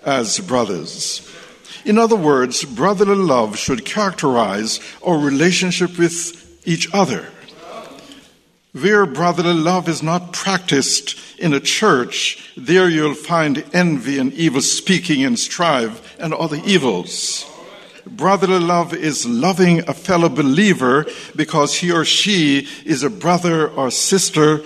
as 0.05 0.41
brothers. 0.41 1.31
In 1.85 1.97
other 1.97 2.17
words, 2.17 2.65
brotherly 2.65 3.15
love 3.15 3.57
should 3.57 3.85
characterize 3.85 4.81
our 5.07 5.19
relationship 5.19 5.97
with 5.99 6.67
each 6.67 6.93
other. 6.93 7.29
Where 8.73 9.07
brotherly 9.07 9.55
love 9.55 9.89
is 9.89 10.03
not 10.03 10.33
practiced 10.33 11.17
in 11.38 11.55
a 11.55 11.61
church, 11.61 12.53
there 12.57 12.88
you'll 12.88 13.14
find 13.14 13.64
envy 13.73 14.19
and 14.19 14.33
evil 14.35 14.61
speaking 14.61 15.25
and 15.25 15.38
strife 15.38 16.17
and 16.19 16.35
other 16.35 16.61
evils. 16.64 17.50
Brotherly 18.07 18.61
love 18.61 18.93
is 18.93 19.26
loving 19.26 19.88
a 19.88 19.95
fellow 19.95 20.29
believer 20.29 21.07
because 21.35 21.75
he 21.75 21.91
or 21.91 22.05
she 22.05 22.69
is 22.85 23.03
a 23.03 23.11
brother 23.11 23.69
or 23.69 23.91
sister 23.91 24.61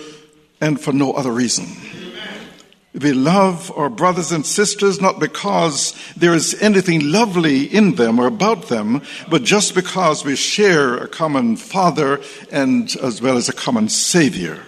and 0.59 0.79
for 0.79 0.91
no 0.91 1.13
other 1.13 1.31
reason. 1.31 1.67
We 2.93 3.13
love 3.13 3.71
our 3.77 3.89
brothers 3.89 4.31
and 4.31 4.45
sisters 4.45 4.99
not 4.99 5.19
because 5.19 5.93
there 6.17 6.33
is 6.33 6.59
anything 6.59 7.11
lovely 7.11 7.63
in 7.63 7.95
them 7.95 8.19
or 8.19 8.27
about 8.27 8.67
them, 8.67 9.03
but 9.29 9.43
just 9.43 9.75
because 9.75 10.25
we 10.25 10.35
share 10.35 10.97
a 10.97 11.07
common 11.07 11.55
Father 11.55 12.19
and 12.51 12.93
as 12.97 13.21
well 13.21 13.37
as 13.37 13.47
a 13.47 13.53
common 13.53 13.89
Savior 13.89 14.63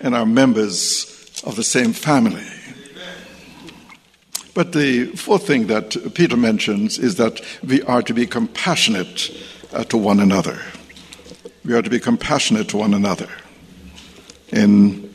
and 0.00 0.14
are 0.14 0.26
members 0.26 1.09
of 1.44 1.56
the 1.56 1.64
same 1.64 1.92
family. 1.92 2.46
But 4.54 4.72
the 4.72 5.06
fourth 5.16 5.46
thing 5.46 5.68
that 5.68 5.96
Peter 6.14 6.36
mentions 6.36 6.98
is 6.98 7.16
that 7.16 7.40
we 7.62 7.82
are 7.82 8.02
to 8.02 8.12
be 8.12 8.26
compassionate 8.26 9.30
uh, 9.72 9.84
to 9.84 9.96
one 9.96 10.20
another. 10.20 10.60
We 11.64 11.74
are 11.74 11.82
to 11.82 11.90
be 11.90 12.00
compassionate 12.00 12.68
to 12.70 12.76
one 12.76 12.94
another. 12.94 13.28
In 14.48 15.12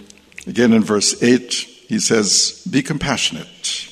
again 0.47 0.71
in 0.73 0.83
verse 0.83 1.21
8 1.21 1.51
he 1.87 1.99
says, 1.99 2.65
Be 2.69 2.81
compassionate. 2.81 3.89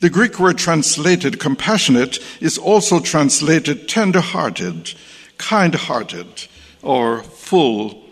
The 0.00 0.10
Greek 0.10 0.38
word 0.38 0.58
translated 0.58 1.38
compassionate 1.38 2.18
is 2.40 2.58
also 2.58 2.98
translated 3.00 3.88
tender 3.88 4.20
hearted, 4.20 4.94
kind 5.38 5.74
hearted, 5.74 6.48
or 6.82 7.22
full 7.22 8.02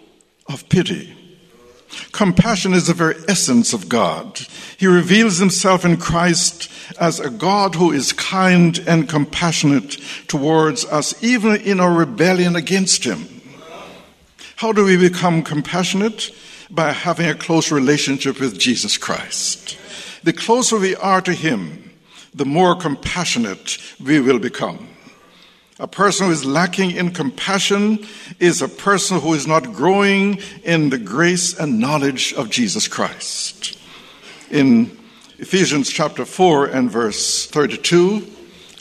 of 0.47 0.69
pity. 0.69 1.17
Compassion 2.13 2.73
is 2.73 2.87
the 2.87 2.95
very 2.95 3.17
essence 3.29 3.73
of 3.73 3.89
God. 3.89 4.39
He 4.77 4.87
reveals 4.87 5.39
himself 5.39 5.85
in 5.85 5.97
Christ 5.97 6.71
as 6.99 7.21
a 7.21 7.31
God 7.31 7.75
who 7.75 7.93
is 7.93 8.13
kind 8.13 8.79
and 8.87 9.09
compassionate 9.09 9.99
towards 10.29 10.85
us, 10.87 11.23
even 11.23 11.61
in 11.61 11.81
our 11.81 11.93
rebellion 11.93 12.57
against 12.57 13.05
him. 13.05 13.27
How 14.57 14.73
do 14.73 14.85
we 14.85 14.97
become 14.97 15.43
compassionate? 15.43 16.31
By 16.71 16.93
having 16.93 17.27
a 17.27 17.35
close 17.35 17.73
relationship 17.73 18.39
with 18.39 18.59
Jesus 18.59 18.97
Christ. 18.97 19.77
The 20.23 20.33
closer 20.33 20.79
we 20.79 20.95
are 20.97 21.21
to 21.23 21.33
him, 21.33 21.91
the 22.35 22.45
more 22.45 22.77
compassionate 22.77 23.79
we 23.99 24.21
will 24.21 24.39
become. 24.39 24.89
A 25.81 25.89
person 25.89 26.27
who 26.27 26.33
is 26.33 26.45
lacking 26.45 26.91
in 26.91 27.11
compassion 27.11 28.07
is 28.39 28.61
a 28.61 28.69
person 28.69 29.19
who 29.19 29.33
is 29.33 29.47
not 29.47 29.73
growing 29.73 30.39
in 30.63 30.91
the 30.91 30.99
grace 30.99 31.59
and 31.59 31.81
knowledge 31.81 32.35
of 32.35 32.51
Jesus 32.51 32.87
Christ. 32.87 33.79
In 34.51 34.95
Ephesians 35.39 35.89
chapter 35.89 36.27
4 36.27 36.67
and 36.67 36.91
verse 36.91 37.47
32, 37.47 38.27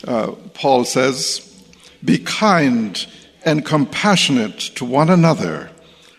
uh, 0.06 0.32
Paul 0.54 0.84
says, 0.84 1.64
Be 2.04 2.18
kind 2.18 3.08
and 3.46 3.66
compassionate 3.66 4.60
to 4.76 4.84
one 4.84 5.10
another, 5.10 5.72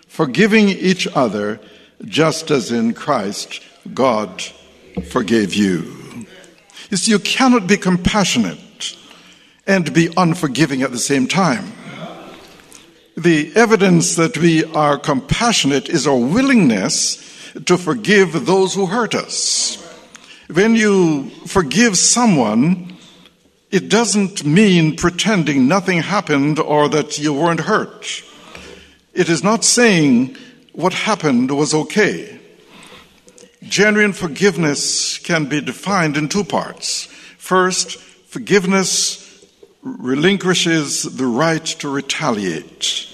forgiving 0.08 0.70
each 0.70 1.06
other, 1.08 1.60
just 2.06 2.50
as 2.50 2.72
in 2.72 2.94
Christ 2.94 3.60
God 3.92 4.42
forgave 5.10 5.52
you. 5.52 6.26
You 6.88 6.96
see, 6.96 7.10
you 7.10 7.18
cannot 7.18 7.66
be 7.66 7.76
compassionate 7.76 8.58
and 9.70 9.94
be 9.94 10.08
unforgiving 10.16 10.82
at 10.82 10.90
the 10.90 10.98
same 10.98 11.28
time. 11.28 11.72
The 13.16 13.52
evidence 13.54 14.16
that 14.16 14.36
we 14.36 14.64
are 14.64 14.98
compassionate 14.98 15.88
is 15.88 16.08
our 16.08 16.16
willingness 16.16 17.18
to 17.66 17.78
forgive 17.78 18.46
those 18.46 18.74
who 18.74 18.86
hurt 18.86 19.14
us. 19.14 19.76
When 20.52 20.74
you 20.74 21.30
forgive 21.46 21.96
someone, 21.96 22.96
it 23.70 23.88
doesn't 23.88 24.44
mean 24.44 24.96
pretending 24.96 25.68
nothing 25.68 26.02
happened 26.02 26.58
or 26.58 26.88
that 26.88 27.20
you 27.20 27.32
weren't 27.32 27.60
hurt. 27.60 28.24
It 29.14 29.28
is 29.28 29.44
not 29.44 29.64
saying 29.64 30.36
what 30.72 30.94
happened 30.94 31.56
was 31.56 31.74
okay. 31.74 32.40
Genuine 33.62 34.14
forgiveness 34.14 35.18
can 35.18 35.44
be 35.44 35.60
defined 35.60 36.16
in 36.16 36.28
two 36.28 36.42
parts. 36.42 37.04
First, 37.38 37.98
forgiveness 37.98 39.29
relinquishes 39.82 41.02
the 41.02 41.26
right 41.26 41.64
to 41.64 41.88
retaliate. 41.88 43.06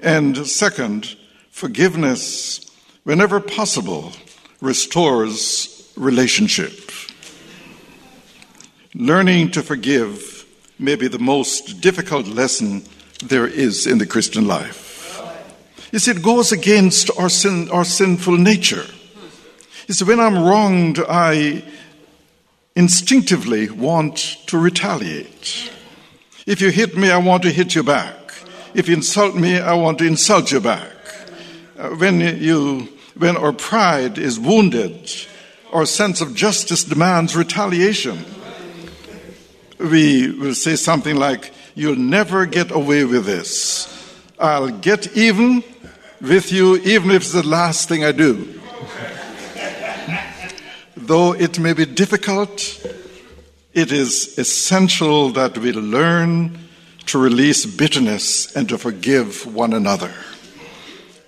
And 0.00 0.46
second, 0.46 1.16
forgiveness, 1.50 2.60
whenever 3.04 3.40
possible, 3.40 4.12
restores 4.60 5.92
relationship. 5.96 6.90
Learning 8.94 9.50
to 9.50 9.62
forgive 9.62 10.46
may 10.78 10.94
be 10.94 11.08
the 11.08 11.18
most 11.18 11.80
difficult 11.80 12.26
lesson 12.26 12.82
there 13.24 13.46
is 13.46 13.86
in 13.86 13.98
the 13.98 14.06
Christian 14.06 14.46
life. 14.46 15.20
You 15.92 15.98
see, 15.98 16.10
it 16.10 16.22
goes 16.22 16.52
against 16.52 17.10
our, 17.18 17.28
sin, 17.28 17.70
our 17.70 17.84
sinful 17.84 18.36
nature. 18.36 18.84
You 19.86 19.94
see, 19.94 20.04
when 20.04 20.20
I'm 20.20 20.44
wronged, 20.44 20.98
I 21.08 21.64
instinctively 22.74 23.70
want 23.70 24.16
to 24.46 24.58
retaliate. 24.58 25.72
If 26.46 26.60
you 26.60 26.70
hit 26.70 26.96
me, 26.96 27.10
I 27.10 27.18
want 27.18 27.42
to 27.42 27.50
hit 27.50 27.74
you 27.74 27.82
back. 27.82 28.32
If 28.72 28.88
you 28.88 28.94
insult 28.94 29.34
me, 29.34 29.58
I 29.58 29.74
want 29.74 29.98
to 29.98 30.06
insult 30.06 30.52
you 30.52 30.60
back. 30.60 30.92
Uh, 31.76 31.88
when 31.88 32.20
you, 32.20 32.88
when 33.18 33.36
our 33.36 33.52
pride 33.52 34.16
is 34.16 34.38
wounded, 34.38 35.10
our 35.72 35.84
sense 35.84 36.20
of 36.20 36.36
justice 36.36 36.84
demands 36.84 37.34
retaliation. 37.34 38.24
We 39.78 40.30
will 40.30 40.54
say 40.54 40.76
something 40.76 41.16
like, 41.16 41.52
You'll 41.74 41.96
never 41.96 42.46
get 42.46 42.70
away 42.70 43.04
with 43.04 43.26
this. 43.26 43.92
I'll 44.38 44.70
get 44.70 45.16
even 45.16 45.64
with 46.20 46.52
you, 46.52 46.76
even 46.76 47.10
if 47.10 47.22
it's 47.22 47.32
the 47.32 47.46
last 47.46 47.88
thing 47.88 48.04
I 48.04 48.12
do. 48.12 48.60
Though 50.96 51.34
it 51.34 51.58
may 51.58 51.72
be 51.72 51.84
difficult, 51.84 52.80
it 53.76 53.92
is 53.92 54.38
essential 54.38 55.28
that 55.28 55.58
we 55.58 55.70
learn 55.70 56.58
to 57.04 57.18
release 57.18 57.66
bitterness 57.66 58.56
and 58.56 58.66
to 58.70 58.78
forgive 58.78 59.54
one 59.54 59.74
another. 59.74 60.14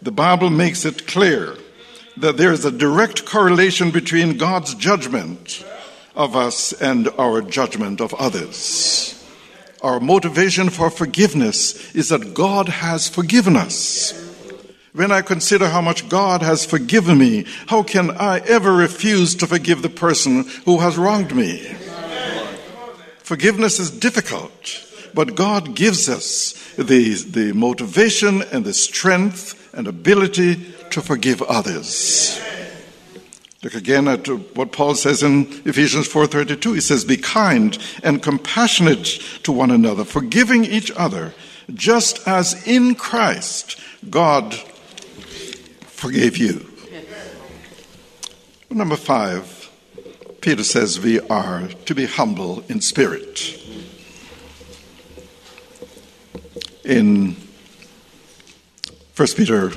The 0.01 0.13
Bible 0.13 0.49
makes 0.49 0.87
it 0.87 1.07
clear 1.07 1.59
that 2.17 2.39
there 2.39 2.51
is 2.51 2.65
a 2.65 2.71
direct 2.71 3.27
correlation 3.27 3.91
between 3.91 4.39
God's 4.39 4.75
judgment 4.75 5.63
of 6.17 6.35
us 6.35 6.73
and 6.73 7.11
our 7.19 7.43
judgment 7.43 8.01
of 8.01 8.15
others. 8.15 9.23
Our 9.83 10.01
motivation 10.01 10.71
for 10.71 10.89
forgiveness 10.89 11.95
is 11.95 12.09
that 12.09 12.33
God 12.33 12.69
has 12.69 13.09
forgiven 13.09 13.59
us. 13.59 14.15
When 14.95 15.13
I 15.13 15.21
consider 15.21 15.69
how 15.69 15.83
much 15.83 16.09
God 16.09 16.41
has 16.41 16.65
forgiven 16.65 17.19
me, 17.19 17.45
how 17.67 17.83
can 17.83 18.11
I 18.11 18.39
ever 18.39 18.73
refuse 18.73 19.35
to 19.35 19.47
forgive 19.47 19.83
the 19.83 19.91
person 19.91 20.45
who 20.65 20.79
has 20.79 20.97
wronged 20.97 21.37
me? 21.37 21.77
Forgiveness 23.29 23.79
is 23.79 23.91
difficult, 23.91 24.83
but 25.13 25.35
God 25.35 25.75
gives 25.75 26.09
us 26.09 26.55
the, 26.77 27.13
the 27.13 27.53
motivation 27.53 28.41
and 28.41 28.65
the 28.65 28.73
strength 28.73 29.69
and 29.75 29.87
ability 29.87 30.55
to 30.89 31.03
forgive 31.03 31.43
others. 31.43 32.41
Look 33.63 33.75
again 33.75 34.09
at 34.09 34.27
what 34.57 34.73
Paul 34.73 34.95
says 34.95 35.23
in 35.23 35.43
Ephesians 35.67 36.09
4:32. 36.09 36.73
He 36.73 36.81
says, 36.81 37.05
"Be 37.05 37.19
kind 37.19 37.77
and 38.03 38.23
compassionate 38.23 39.21
to 39.43 39.53
one 39.53 39.71
another, 39.71 40.07
forgiving 40.07 40.65
each 40.65 40.91
other, 40.93 41.35
just 41.75 42.27
as 42.27 42.67
in 42.67 42.95
Christ 42.95 43.77
God 44.09 44.59
forgave 45.87 46.39
you." 46.39 46.67
Number 48.71 48.97
5, 48.97 49.58
Peter 50.41 50.63
says 50.63 51.01
we 51.01 51.19
are 51.29 51.67
to 51.85 51.95
be 51.95 52.07
humble 52.07 52.63
in 52.69 52.81
spirit. 52.81 53.61
In 56.85 57.37
1 59.17 59.29
Peter 59.37 59.71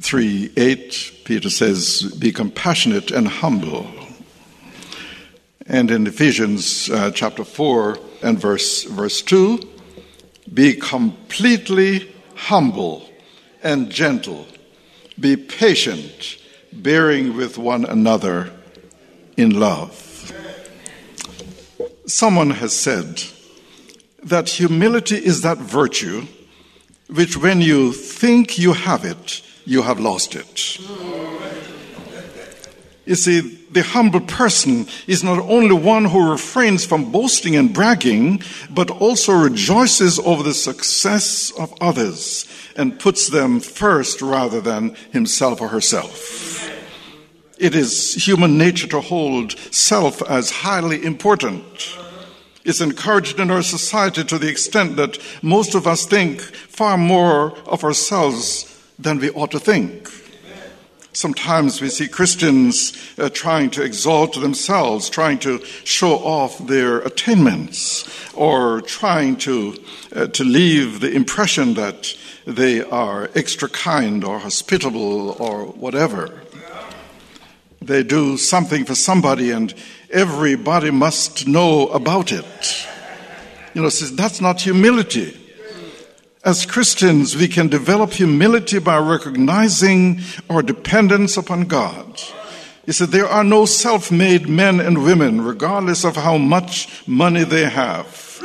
3 0.00 0.52
8, 0.54 1.12
Peter 1.24 1.48
says, 1.48 2.02
Be 2.18 2.30
compassionate 2.30 3.10
and 3.10 3.26
humble. 3.26 3.86
And 5.66 5.90
in 5.90 6.06
Ephesians 6.06 6.90
uh, 6.90 7.10
chapter 7.10 7.42
4 7.42 7.98
and 8.22 8.38
verse, 8.38 8.84
verse 8.84 9.22
2, 9.22 9.60
be 10.52 10.74
completely 10.74 12.14
humble 12.34 13.08
and 13.62 13.88
gentle. 13.88 14.46
Be 15.18 15.36
patient, 15.36 16.36
bearing 16.70 17.34
with 17.34 17.56
one 17.56 17.86
another 17.86 18.52
in 19.36 19.58
love. 19.58 20.00
Someone 22.06 22.50
has 22.50 22.74
said 22.74 23.22
that 24.22 24.48
humility 24.48 25.16
is 25.16 25.42
that 25.42 25.58
virtue 25.58 26.26
which, 27.08 27.36
when 27.36 27.60
you 27.60 27.92
think 27.92 28.58
you 28.58 28.72
have 28.72 29.04
it, 29.04 29.42
you 29.64 29.82
have 29.82 30.00
lost 30.00 30.34
it. 30.34 30.78
You 33.06 33.14
see, 33.14 33.40
the 33.70 33.82
humble 33.82 34.20
person 34.20 34.86
is 35.06 35.22
not 35.22 35.38
only 35.40 35.74
one 35.74 36.06
who 36.06 36.30
refrains 36.30 36.86
from 36.86 37.12
boasting 37.12 37.54
and 37.56 37.74
bragging, 37.74 38.42
but 38.70 38.90
also 38.90 39.32
rejoices 39.32 40.18
over 40.20 40.42
the 40.42 40.54
success 40.54 41.52
of 41.58 41.74
others 41.80 42.46
and 42.76 42.98
puts 42.98 43.28
them 43.28 43.60
first 43.60 44.22
rather 44.22 44.60
than 44.60 44.94
himself 45.12 45.60
or 45.60 45.68
herself. 45.68 46.70
It 47.58 47.74
is 47.74 48.14
human 48.14 48.58
nature 48.58 48.88
to 48.88 49.00
hold 49.00 49.52
self 49.70 50.22
as 50.22 50.50
highly 50.50 51.04
important. 51.04 51.96
It's 52.64 52.80
encouraged 52.80 53.38
in 53.38 53.50
our 53.50 53.62
society 53.62 54.24
to 54.24 54.38
the 54.38 54.48
extent 54.48 54.96
that 54.96 55.18
most 55.42 55.74
of 55.74 55.86
us 55.86 56.06
think 56.06 56.40
far 56.40 56.96
more 56.96 57.56
of 57.66 57.84
ourselves 57.84 58.70
than 58.98 59.18
we 59.18 59.30
ought 59.30 59.50
to 59.52 59.60
think. 59.60 60.08
Sometimes 61.12 61.80
we 61.80 61.90
see 61.90 62.08
Christians 62.08 62.92
uh, 63.18 63.28
trying 63.28 63.70
to 63.70 63.84
exalt 63.84 64.40
themselves, 64.40 65.08
trying 65.08 65.38
to 65.40 65.64
show 65.84 66.14
off 66.14 66.58
their 66.66 66.98
attainments, 67.00 68.04
or 68.34 68.80
trying 68.80 69.36
to, 69.36 69.76
uh, 70.12 70.26
to 70.26 70.42
leave 70.42 70.98
the 70.98 71.12
impression 71.12 71.74
that 71.74 72.16
they 72.46 72.82
are 72.82 73.30
extra 73.36 73.68
kind 73.68 74.24
or 74.24 74.40
hospitable 74.40 75.36
or 75.38 75.66
whatever. 75.66 76.42
They 77.86 78.02
do 78.02 78.38
something 78.38 78.86
for 78.86 78.94
somebody 78.94 79.50
and 79.50 79.74
everybody 80.10 80.90
must 80.90 81.46
know 81.46 81.88
about 81.88 82.32
it. 82.32 82.86
You 83.74 83.82
know, 83.82 83.90
that's 83.90 84.40
not 84.40 84.60
humility. 84.62 85.36
As 86.44 86.64
Christians, 86.64 87.36
we 87.36 87.48
can 87.48 87.68
develop 87.68 88.12
humility 88.12 88.78
by 88.78 88.98
recognizing 88.98 90.20
our 90.48 90.62
dependence 90.62 91.36
upon 91.36 91.64
God. 91.64 92.22
He 92.86 92.92
said, 92.92 93.08
There 93.08 93.26
are 93.26 93.44
no 93.44 93.64
self 93.64 94.10
made 94.10 94.48
men 94.48 94.80
and 94.80 95.04
women, 95.04 95.40
regardless 95.40 96.04
of 96.04 96.16
how 96.16 96.36
much 96.38 97.06
money 97.08 97.44
they 97.44 97.68
have, 97.68 98.42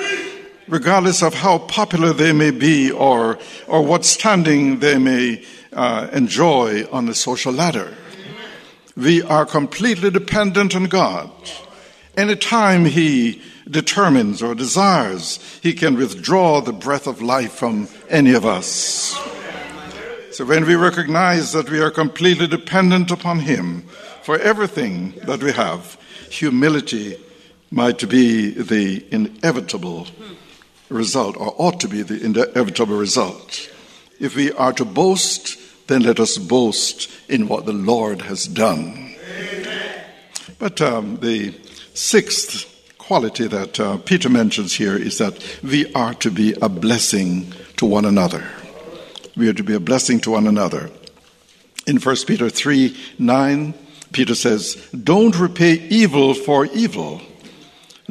regardless 0.67 1.21
of 1.21 1.33
how 1.33 1.59
popular 1.59 2.13
they 2.13 2.31
may 2.31 2.51
be 2.51 2.91
or, 2.91 3.37
or 3.67 3.85
what 3.85 4.05
standing 4.05 4.79
they 4.79 4.97
may 4.97 5.43
uh, 5.73 6.07
enjoy 6.11 6.85
on 6.91 7.05
the 7.05 7.15
social 7.15 7.53
ladder. 7.53 7.93
We 8.99 9.21
are 9.21 9.45
completely 9.45 10.11
dependent 10.11 10.75
on 10.75 10.85
God. 10.85 11.31
Anytime 12.17 12.83
He 12.83 13.41
determines 13.69 14.43
or 14.43 14.53
desires, 14.53 15.39
He 15.63 15.71
can 15.71 15.95
withdraw 15.95 16.59
the 16.59 16.73
breath 16.73 17.07
of 17.07 17.21
life 17.21 17.53
from 17.53 17.87
any 18.09 18.33
of 18.33 18.45
us. 18.45 19.17
So 20.31 20.43
when 20.43 20.65
we 20.65 20.75
recognize 20.75 21.53
that 21.53 21.69
we 21.69 21.79
are 21.79 21.91
completely 21.91 22.47
dependent 22.47 23.09
upon 23.09 23.39
Him 23.39 23.83
for 24.23 24.37
everything 24.37 25.13
that 25.23 25.41
we 25.41 25.53
have, 25.53 25.97
humility 26.29 27.15
might 27.71 28.09
be 28.09 28.49
the 28.49 29.05
inevitable 29.11 30.07
result, 30.89 31.37
or 31.37 31.55
ought 31.57 31.79
to 31.79 31.87
be 31.87 32.01
the 32.01 32.21
inevitable 32.21 32.97
result. 32.97 33.69
If 34.19 34.35
we 34.35 34.51
are 34.51 34.73
to 34.73 34.83
boast, 34.83 35.57
then 35.89 36.03
let 36.03 36.19
us 36.19 36.37
boast 36.37 37.09
in 37.27 37.47
what 37.47 37.65
the 37.65 37.73
Lord 37.73 38.21
has 38.21 38.45
done. 38.45 39.15
But 40.59 40.81
um, 40.81 41.17
the 41.17 41.53
sixth 41.93 42.67
quality 42.97 43.47
that 43.47 43.79
uh, 43.79 43.97
Peter 43.97 44.29
mentions 44.29 44.75
here 44.75 44.95
is 44.95 45.17
that 45.17 45.43
we 45.63 45.91
are 45.93 46.13
to 46.15 46.29
be 46.29 46.53
a 46.61 46.69
blessing 46.69 47.51
to 47.77 47.87
one 47.87 48.05
another. 48.05 48.43
We 49.35 49.49
are 49.49 49.53
to 49.53 49.63
be 49.63 49.73
a 49.73 49.79
blessing 49.79 50.19
to 50.21 50.31
one 50.31 50.45
another. 50.45 50.91
In 51.87 51.97
1 51.97 52.15
Peter 52.27 52.49
3 52.49 52.95
9, 53.17 53.73
Peter 54.11 54.35
says, 54.35 54.75
Don't 54.91 55.39
repay 55.39 55.73
evil 55.89 56.35
for 56.35 56.67
evil. 56.67 57.21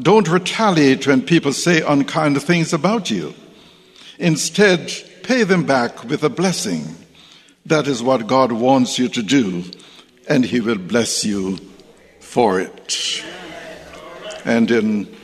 Don't 0.00 0.28
retaliate 0.28 1.06
when 1.06 1.22
people 1.22 1.52
say 1.52 1.80
unkind 1.80 2.42
things 2.42 2.72
about 2.72 3.08
you. 3.10 3.34
Instead, 4.18 4.92
pay 5.22 5.44
them 5.44 5.64
back 5.64 6.02
with 6.04 6.24
a 6.24 6.30
blessing. 6.30 6.96
That 7.68 7.87
is 7.87 8.02
what 8.02 8.26
God 8.26 8.50
wants 8.50 8.98
you 8.98 9.09
to 9.11 9.22
do, 9.22 9.62
and 10.26 10.42
He 10.42 10.59
will 10.59 10.78
bless 10.78 11.22
you 11.22 11.59
for 12.18 12.59
it. 12.59 13.22
And 14.46 14.70
in 14.70 15.14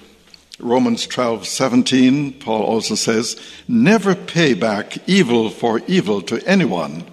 Romans 0.59 1.07
12 1.07 1.47
17, 1.47 2.41
Paul 2.41 2.63
also 2.63 2.97
says, 2.97 3.41
Never 3.67 4.15
pay 4.15 4.53
back 4.53 4.99
evil 5.09 5.49
for 5.49 5.81
evil 5.87 6.21
to 6.21 6.47
anyone. 6.47 7.05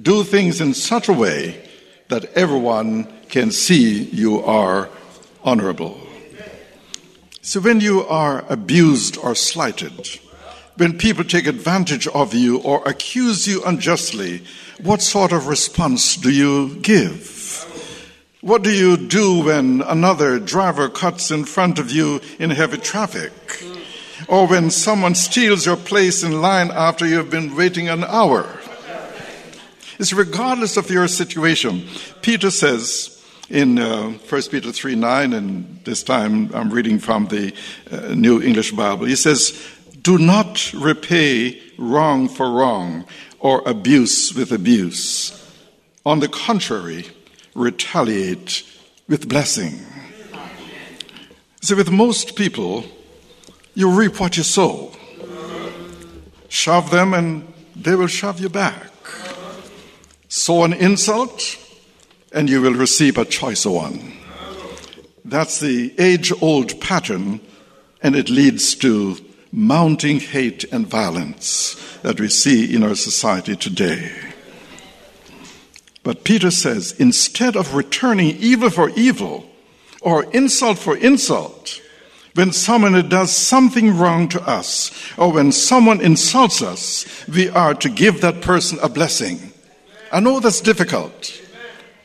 Do 0.00 0.24
things 0.24 0.60
in 0.60 0.74
such 0.74 1.08
a 1.08 1.14
way 1.14 1.66
that 2.08 2.26
everyone 2.34 3.08
can 3.30 3.52
see 3.52 4.02
you 4.02 4.44
are 4.44 4.90
honorable. 5.42 5.98
So 7.40 7.60
when 7.60 7.80
you 7.80 8.04
are 8.06 8.44
abused 8.50 9.16
or 9.16 9.34
slighted, 9.34 10.20
when 10.80 10.96
people 10.96 11.22
take 11.22 11.46
advantage 11.46 12.06
of 12.06 12.32
you 12.32 12.56
or 12.60 12.82
accuse 12.88 13.46
you 13.46 13.62
unjustly, 13.64 14.42
what 14.82 15.02
sort 15.02 15.30
of 15.30 15.46
response 15.46 16.16
do 16.16 16.30
you 16.30 16.74
give? 16.76 17.66
What 18.40 18.62
do 18.62 18.72
you 18.72 18.96
do 18.96 19.44
when 19.44 19.82
another 19.82 20.38
driver 20.38 20.88
cuts 20.88 21.30
in 21.30 21.44
front 21.44 21.78
of 21.78 21.90
you 21.90 22.22
in 22.38 22.48
heavy 22.48 22.78
traffic? 22.78 23.30
Or 24.26 24.46
when 24.46 24.70
someone 24.70 25.14
steals 25.14 25.66
your 25.66 25.76
place 25.76 26.22
in 26.22 26.40
line 26.40 26.70
after 26.70 27.06
you've 27.06 27.28
been 27.28 27.54
waiting 27.54 27.90
an 27.90 28.02
hour? 28.02 28.48
It's 29.98 30.14
regardless 30.14 30.78
of 30.78 30.90
your 30.90 31.08
situation. 31.08 31.86
Peter 32.22 32.50
says 32.50 33.22
in 33.50 33.78
uh, 33.78 34.12
1 34.12 34.42
Peter 34.44 34.72
3 34.72 34.94
9, 34.94 35.32
and 35.34 35.80
this 35.84 36.02
time 36.02 36.50
I'm 36.54 36.70
reading 36.70 36.98
from 36.98 37.26
the 37.26 37.52
uh, 37.90 38.14
New 38.14 38.40
English 38.40 38.72
Bible, 38.72 39.04
he 39.04 39.16
says, 39.16 39.60
Do 40.00 40.18
not 40.18 40.72
repay 40.72 41.60
wrong 41.76 42.28
for 42.28 42.50
wrong 42.50 43.04
or 43.38 43.62
abuse 43.66 44.34
with 44.34 44.52
abuse. 44.52 45.36
On 46.06 46.20
the 46.20 46.28
contrary, 46.28 47.06
retaliate 47.54 48.62
with 49.08 49.28
blessing. 49.28 49.80
So, 51.62 51.76
with 51.76 51.90
most 51.90 52.36
people, 52.36 52.84
you 53.74 53.90
reap 53.90 54.20
what 54.20 54.36
you 54.36 54.42
sow. 54.42 54.92
Shove 56.48 56.90
them 56.90 57.12
and 57.12 57.52
they 57.76 57.94
will 57.94 58.06
shove 58.06 58.40
you 58.40 58.48
back. 58.48 58.92
Sow 60.28 60.64
an 60.64 60.72
insult 60.72 61.58
and 62.32 62.48
you 62.48 62.62
will 62.62 62.74
receive 62.74 63.18
a 63.18 63.24
choicer 63.24 63.74
one. 63.74 64.12
That's 65.24 65.60
the 65.60 65.94
age 65.98 66.32
old 66.40 66.80
pattern, 66.80 67.40
and 68.02 68.16
it 68.16 68.30
leads 68.30 68.74
to 68.76 69.16
mounting 69.52 70.20
hate 70.20 70.64
and 70.72 70.86
violence 70.86 71.74
that 72.02 72.20
we 72.20 72.28
see 72.28 72.74
in 72.74 72.82
our 72.82 72.94
society 72.94 73.56
today. 73.56 74.10
But 76.02 76.24
Peter 76.24 76.50
says 76.50 76.92
instead 76.98 77.56
of 77.56 77.74
returning 77.74 78.36
evil 78.38 78.70
for 78.70 78.90
evil 78.90 79.46
or 80.00 80.24
insult 80.32 80.78
for 80.78 80.96
insult, 80.96 81.80
when 82.34 82.52
someone 82.52 83.08
does 83.08 83.32
something 83.32 83.96
wrong 83.96 84.28
to 84.28 84.40
us 84.48 84.90
or 85.18 85.32
when 85.32 85.52
someone 85.52 86.00
insults 86.00 86.62
us, 86.62 87.26
we 87.28 87.48
are 87.48 87.74
to 87.74 87.88
give 87.88 88.20
that 88.20 88.40
person 88.40 88.78
a 88.82 88.88
blessing. 88.88 89.52
I 90.12 90.20
know 90.20 90.40
that's 90.40 90.60
difficult, 90.60 91.40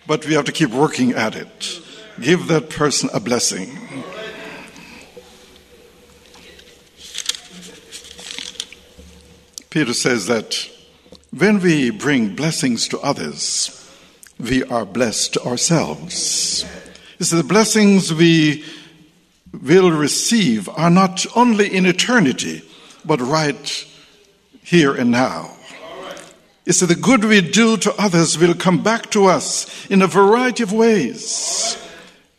but 0.07 0.25
we 0.25 0.33
have 0.33 0.45
to 0.45 0.51
keep 0.51 0.71
working 0.71 1.13
at 1.13 1.35
it. 1.35 1.79
Give 2.19 2.47
that 2.47 2.69
person 2.69 3.09
a 3.13 3.19
blessing. 3.19 3.84
Peter 9.75 9.93
says 9.93 10.27
that 10.27 10.69
when 11.37 11.59
we 11.59 11.89
bring 11.89 12.33
blessings 12.33 12.87
to 12.87 12.97
others, 13.01 13.91
we 14.39 14.63
are 14.63 14.85
blessed 14.85 15.35
ourselves. 15.39 16.63
So 17.19 17.35
the 17.35 17.43
blessings 17.43 18.13
we 18.13 18.63
will 19.51 19.91
receive 19.91 20.69
are 20.69 20.89
not 20.89 21.25
only 21.35 21.75
in 21.75 21.85
eternity, 21.85 22.61
but 23.03 23.19
right 23.19 23.85
here 24.63 24.95
and 24.95 25.11
now. 25.11 25.57
It's 26.65 26.79
that 26.79 26.85
the 26.85 26.95
good 26.95 27.25
we 27.25 27.41
do 27.41 27.75
to 27.75 27.93
others 28.01 28.37
will 28.37 28.53
come 28.53 28.81
back 28.81 29.09
to 29.09 29.25
us 29.25 29.85
in 29.87 30.01
a 30.01 30.07
variety 30.07 30.63
of 30.63 30.71
ways. 30.71 31.77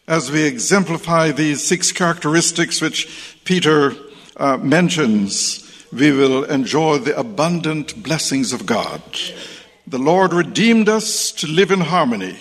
As 0.08 0.32
we 0.32 0.44
exemplify 0.44 1.32
these 1.32 1.62
six 1.62 1.92
characteristics 1.92 2.80
which 2.80 3.36
Peter 3.44 3.94
uh, 4.38 4.56
mentions, 4.56 5.65
we 5.96 6.12
will 6.12 6.44
enjoy 6.44 6.98
the 6.98 7.18
abundant 7.18 8.02
blessings 8.02 8.52
of 8.52 8.66
God. 8.66 9.00
The 9.86 9.98
Lord 9.98 10.34
redeemed 10.34 10.90
us 10.90 11.32
to 11.32 11.46
live 11.46 11.70
in 11.70 11.80
harmony, 11.80 12.36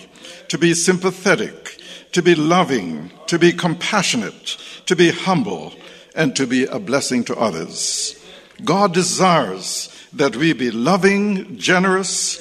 to 0.48 0.58
be 0.58 0.74
sympathetic, 0.74 1.80
to 2.12 2.22
be 2.22 2.34
loving, 2.34 3.10
to 3.28 3.38
be 3.38 3.52
compassionate, 3.52 4.58
to 4.84 4.94
be 4.94 5.10
humble, 5.10 5.72
and 6.14 6.36
to 6.36 6.46
be 6.46 6.64
a 6.64 6.78
blessing 6.78 7.24
to 7.24 7.36
others. 7.36 8.22
God 8.62 8.92
desires 8.92 9.88
that 10.12 10.36
we 10.36 10.52
be 10.52 10.70
loving, 10.70 11.56
generous, 11.56 12.38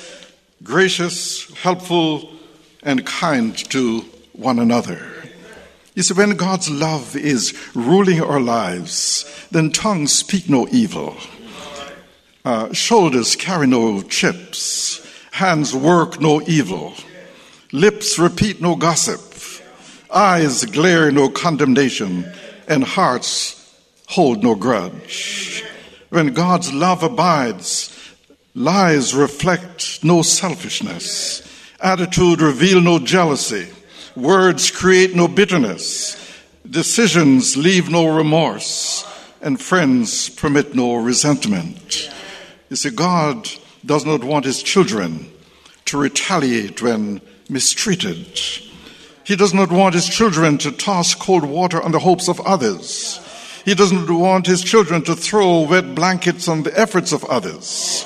gracious, 0.64 1.50
helpful, 1.56 2.30
and 2.84 3.06
kind 3.06 3.58
to 3.72 4.02
one 4.34 4.60
another. 4.60 5.15
You 5.96 6.04
see, 6.04 6.14
when 6.14 6.36
God's 6.36 6.70
love 6.70 7.16
is 7.16 7.54
ruling 7.74 8.22
our 8.22 8.42
lives, 8.42 9.26
then 9.50 9.72
tongues 9.72 10.14
speak 10.14 10.50
no 10.50 10.68
evil. 10.68 11.16
Uh, 12.44 12.74
shoulders 12.74 13.38
carry 13.38 13.66
no 13.66 14.02
chips, 14.02 15.02
hands 15.32 15.74
work 15.74 16.20
no 16.20 16.42
evil, 16.42 16.94
lips 17.72 18.20
repeat 18.20 18.62
no 18.62 18.76
gossip, 18.76 19.22
eyes 20.14 20.66
glare 20.66 21.12
no 21.12 21.30
condemnation, 21.30 22.30
and 22.68 22.84
hearts 22.84 23.74
hold 24.08 24.44
no 24.44 24.54
grudge. 24.54 25.64
When 26.10 26.34
God's 26.34 26.74
love 26.74 27.04
abides, 27.04 27.90
lies 28.54 29.16
reflect 29.16 30.04
no 30.04 30.24
selfishness, 30.24 31.42
attitude 31.80 32.42
reveal 32.42 32.82
no 32.82 33.00
jealousy, 33.00 33.70
words 34.16 34.72
create 34.72 35.16
no 35.16 35.28
bitterness, 35.28 36.16
decisions 36.70 37.58
leave 37.58 37.90
no 37.90 38.16
remorse, 38.16 39.06
and 39.42 39.62
friends 39.62 40.30
permit 40.30 40.74
no 40.74 40.96
resentment. 40.96 42.10
You 42.70 42.76
see, 42.76 42.90
God 42.90 43.50
does 43.86 44.06
not 44.06 44.24
want 44.24 44.46
his 44.46 44.64
children 44.64 45.32
to 45.86 45.98
retaliate 45.98 46.82
when 46.82 47.22
mistreated. 47.50 48.40
He 49.24 49.36
does 49.36 49.54
not 49.54 49.72
want 49.72 49.96
his 49.96 50.08
children 50.08 50.58
to 50.60 50.72
toss 50.72 51.14
cold 51.16 51.44
water 51.44 51.82
on 51.82 51.92
the 51.92 52.00
hopes 52.00 52.28
of 52.28 52.40
others. 52.42 53.20
He 53.66 53.76
doesn't 53.76 54.10
want 54.10 54.46
his 54.46 54.64
children 54.64 55.04
to 55.04 55.16
throw 55.16 55.62
wet 55.62 55.96
blankets 55.96 56.48
on 56.48 56.64
the 56.64 56.80
efforts 56.80 57.12
of 57.12 57.24
others. 57.26 58.06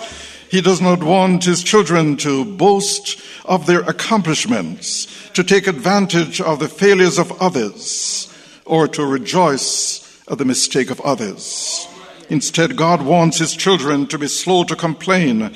He 0.50 0.62
does 0.62 0.82
not 0.82 1.04
want 1.04 1.44
his 1.44 1.64
children 1.64 2.18
to 2.18 2.44
boast 2.44 3.22
of 3.46 3.66
their 3.66 3.82
accomplishments, 3.82 5.30
to 5.34 5.44
take 5.44 5.68
advantage 5.68 6.42
of 6.42 6.60
the 6.60 6.68
failures 6.68 7.20
of 7.20 7.42
others, 7.42 8.34
or 8.66 8.88
to 8.88 9.06
rejoice 9.06 10.24
at 10.30 10.38
the 10.38 10.46
mistake 10.46 10.90
of 10.90 11.02
others. 11.02 11.88
Instead, 12.30 12.76
God 12.76 13.02
wants 13.02 13.38
his 13.38 13.56
children 13.56 14.08
to 14.08 14.18
be 14.18 14.28
slow 14.28 14.64
to 14.64 14.76
complain 14.76 15.54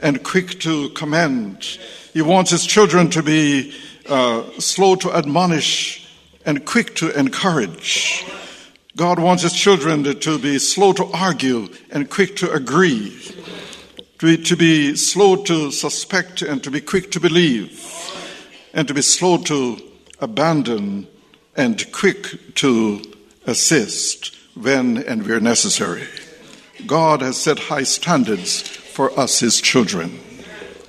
and 0.00 0.22
quick 0.22 0.60
to 0.60 0.90
commend. 0.90 1.64
He 2.12 2.22
wants 2.22 2.50
his 2.50 2.66
children 2.66 3.10
to 3.10 3.22
be 3.22 3.72
uh, 4.08 4.44
slow 4.58 4.94
to 4.96 5.12
admonish 5.12 6.08
and 6.44 6.64
quick 6.64 6.94
to 6.96 7.10
encourage. 7.18 8.24
God 8.96 9.18
wants 9.18 9.42
his 9.42 9.52
children 9.52 10.04
to 10.04 10.38
be 10.38 10.58
slow 10.58 10.92
to 10.94 11.04
argue 11.12 11.68
and 11.90 12.08
quick 12.08 12.36
to 12.36 12.50
agree, 12.50 13.16
to 14.18 14.36
be, 14.36 14.42
to 14.44 14.56
be 14.56 14.96
slow 14.96 15.36
to 15.44 15.70
suspect 15.70 16.42
and 16.42 16.62
to 16.64 16.70
be 16.70 16.80
quick 16.80 17.10
to 17.12 17.20
believe, 17.20 17.84
and 18.72 18.88
to 18.88 18.94
be 18.94 19.02
slow 19.02 19.38
to 19.38 19.78
abandon 20.20 21.06
and 21.56 21.90
quick 21.92 22.54
to 22.54 23.02
assist 23.46 24.34
when 24.54 24.98
and 24.98 25.26
where 25.26 25.40
necessary. 25.40 26.06
God 26.86 27.20
has 27.20 27.36
set 27.36 27.58
high 27.58 27.82
standards 27.82 28.62
for 28.62 29.18
us, 29.18 29.40
his 29.40 29.60
children. 29.60 30.18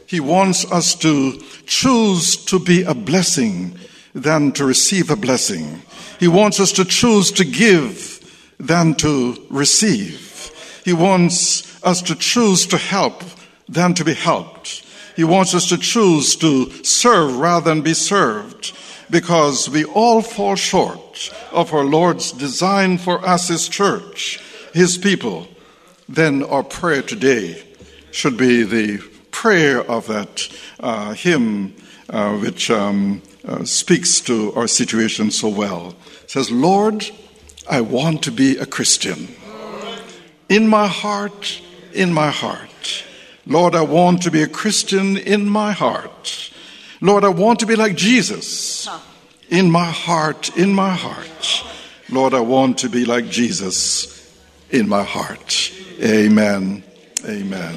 He 0.05 0.19
wants 0.19 0.69
us 0.71 0.95
to 0.95 1.41
choose 1.65 2.37
to 2.45 2.59
be 2.59 2.83
a 2.83 2.93
blessing 2.93 3.77
than 4.15 4.53
to 4.53 4.65
receive 4.65 5.11
a 5.11 5.17
blessing. 5.17 5.81
He 6.19 6.29
wants 6.29 6.59
us 6.59 6.71
to 6.73 6.85
choose 6.85 7.31
to 7.33 7.43
give 7.43 8.23
than 8.57 8.95
to 8.95 9.35
receive. 9.49 10.51
He 10.85 10.93
wants 10.93 11.76
us 11.87 12.01
to 12.01 12.15
choose 12.15 12.67
to 12.67 12.77
help 12.77 13.23
than 13.69 13.93
to 13.93 14.03
be 14.03 14.13
helped. 14.13 14.83
He 15.15 15.23
wants 15.23 15.55
us 15.55 15.69
to 15.69 15.77
choose 15.77 16.35
to 16.35 16.69
serve 16.83 17.37
rather 17.37 17.69
than 17.69 17.81
be 17.81 17.93
served 17.93 18.77
because 19.09 19.69
we 19.69 19.85
all 19.85 20.21
fall 20.21 20.57
short 20.57 21.33
of 21.53 21.73
our 21.73 21.85
Lord's 21.85 22.33
design 22.33 22.97
for 22.97 23.25
us, 23.25 23.47
His 23.47 23.69
church, 23.69 24.39
His 24.73 24.97
people. 24.97 25.47
Then 26.09 26.43
our 26.43 26.63
prayer 26.63 27.01
today 27.01 27.63
should 28.11 28.35
be 28.35 28.63
the 28.63 28.97
prayer 29.31 29.79
of 29.79 30.07
that 30.07 30.49
uh, 30.81 31.13
hymn 31.13 31.73
uh, 32.09 32.37
which 32.37 32.69
um, 32.69 33.21
uh, 33.47 33.63
speaks 33.63 34.19
to 34.21 34.53
our 34.55 34.67
situation 34.67 35.31
so 35.31 35.47
well. 35.47 35.95
It 36.23 36.31
says, 36.31 36.51
Lord, 36.51 37.09
I 37.69 37.79
want 37.79 38.23
to 38.23 38.31
be 38.31 38.57
a 38.57 38.65
Christian. 38.65 39.29
In 40.49 40.67
my 40.67 40.87
heart, 40.87 41.61
in 41.93 42.13
my 42.13 42.29
heart. 42.29 43.03
Lord, 43.45 43.75
I 43.75 43.81
want 43.81 44.21
to 44.23 44.31
be 44.31 44.41
a 44.41 44.47
Christian 44.47 45.17
in 45.17 45.49
my 45.49 45.71
heart. 45.71 46.51
Lord, 46.99 47.23
I 47.23 47.29
want 47.29 47.59
to 47.59 47.65
be 47.65 47.75
like 47.75 47.95
Jesus. 47.95 48.89
In 49.49 49.71
my 49.71 49.85
heart, 49.85 50.57
in 50.57 50.73
my 50.73 50.93
heart. 50.93 51.63
Lord, 52.09 52.33
I 52.33 52.41
want 52.41 52.79
to 52.79 52.89
be 52.89 53.05
like 53.05 53.29
Jesus 53.29 54.35
in 54.69 54.89
my 54.89 55.03
heart. 55.03 55.71
Amen. 56.01 56.83
Amen. 57.25 57.73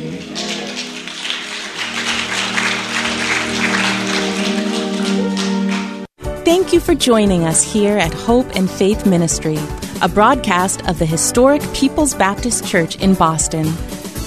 Thank 6.45 6.73
you 6.73 6.81
for 6.81 6.95
joining 6.95 7.45
us 7.45 7.63
here 7.63 7.97
at 7.97 8.13
Hope 8.13 8.57
and 8.57 8.69
Faith 8.69 9.07
Ministry, 9.07 9.59
a 10.03 10.09
broadcast 10.09 10.87
of 10.89 10.99
the 10.99 11.07
historic 11.07 11.63
People's 11.75 12.15
Baptist 12.15 12.67
Church 12.67 12.97
in 12.97 13.15
Boston. 13.15 13.67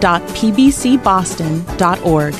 www.pbcboston.org 0.00 2.34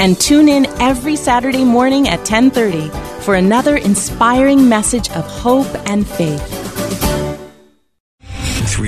and 0.00 0.18
tune 0.18 0.48
in 0.48 0.66
every 0.80 1.16
Saturday 1.16 1.64
morning 1.64 2.08
at 2.08 2.24
10:30 2.24 2.90
for 3.22 3.34
another 3.34 3.76
inspiring 3.76 4.68
message 4.68 5.10
of 5.10 5.26
hope 5.26 5.68
and 5.88 6.06
faith. 6.06 6.59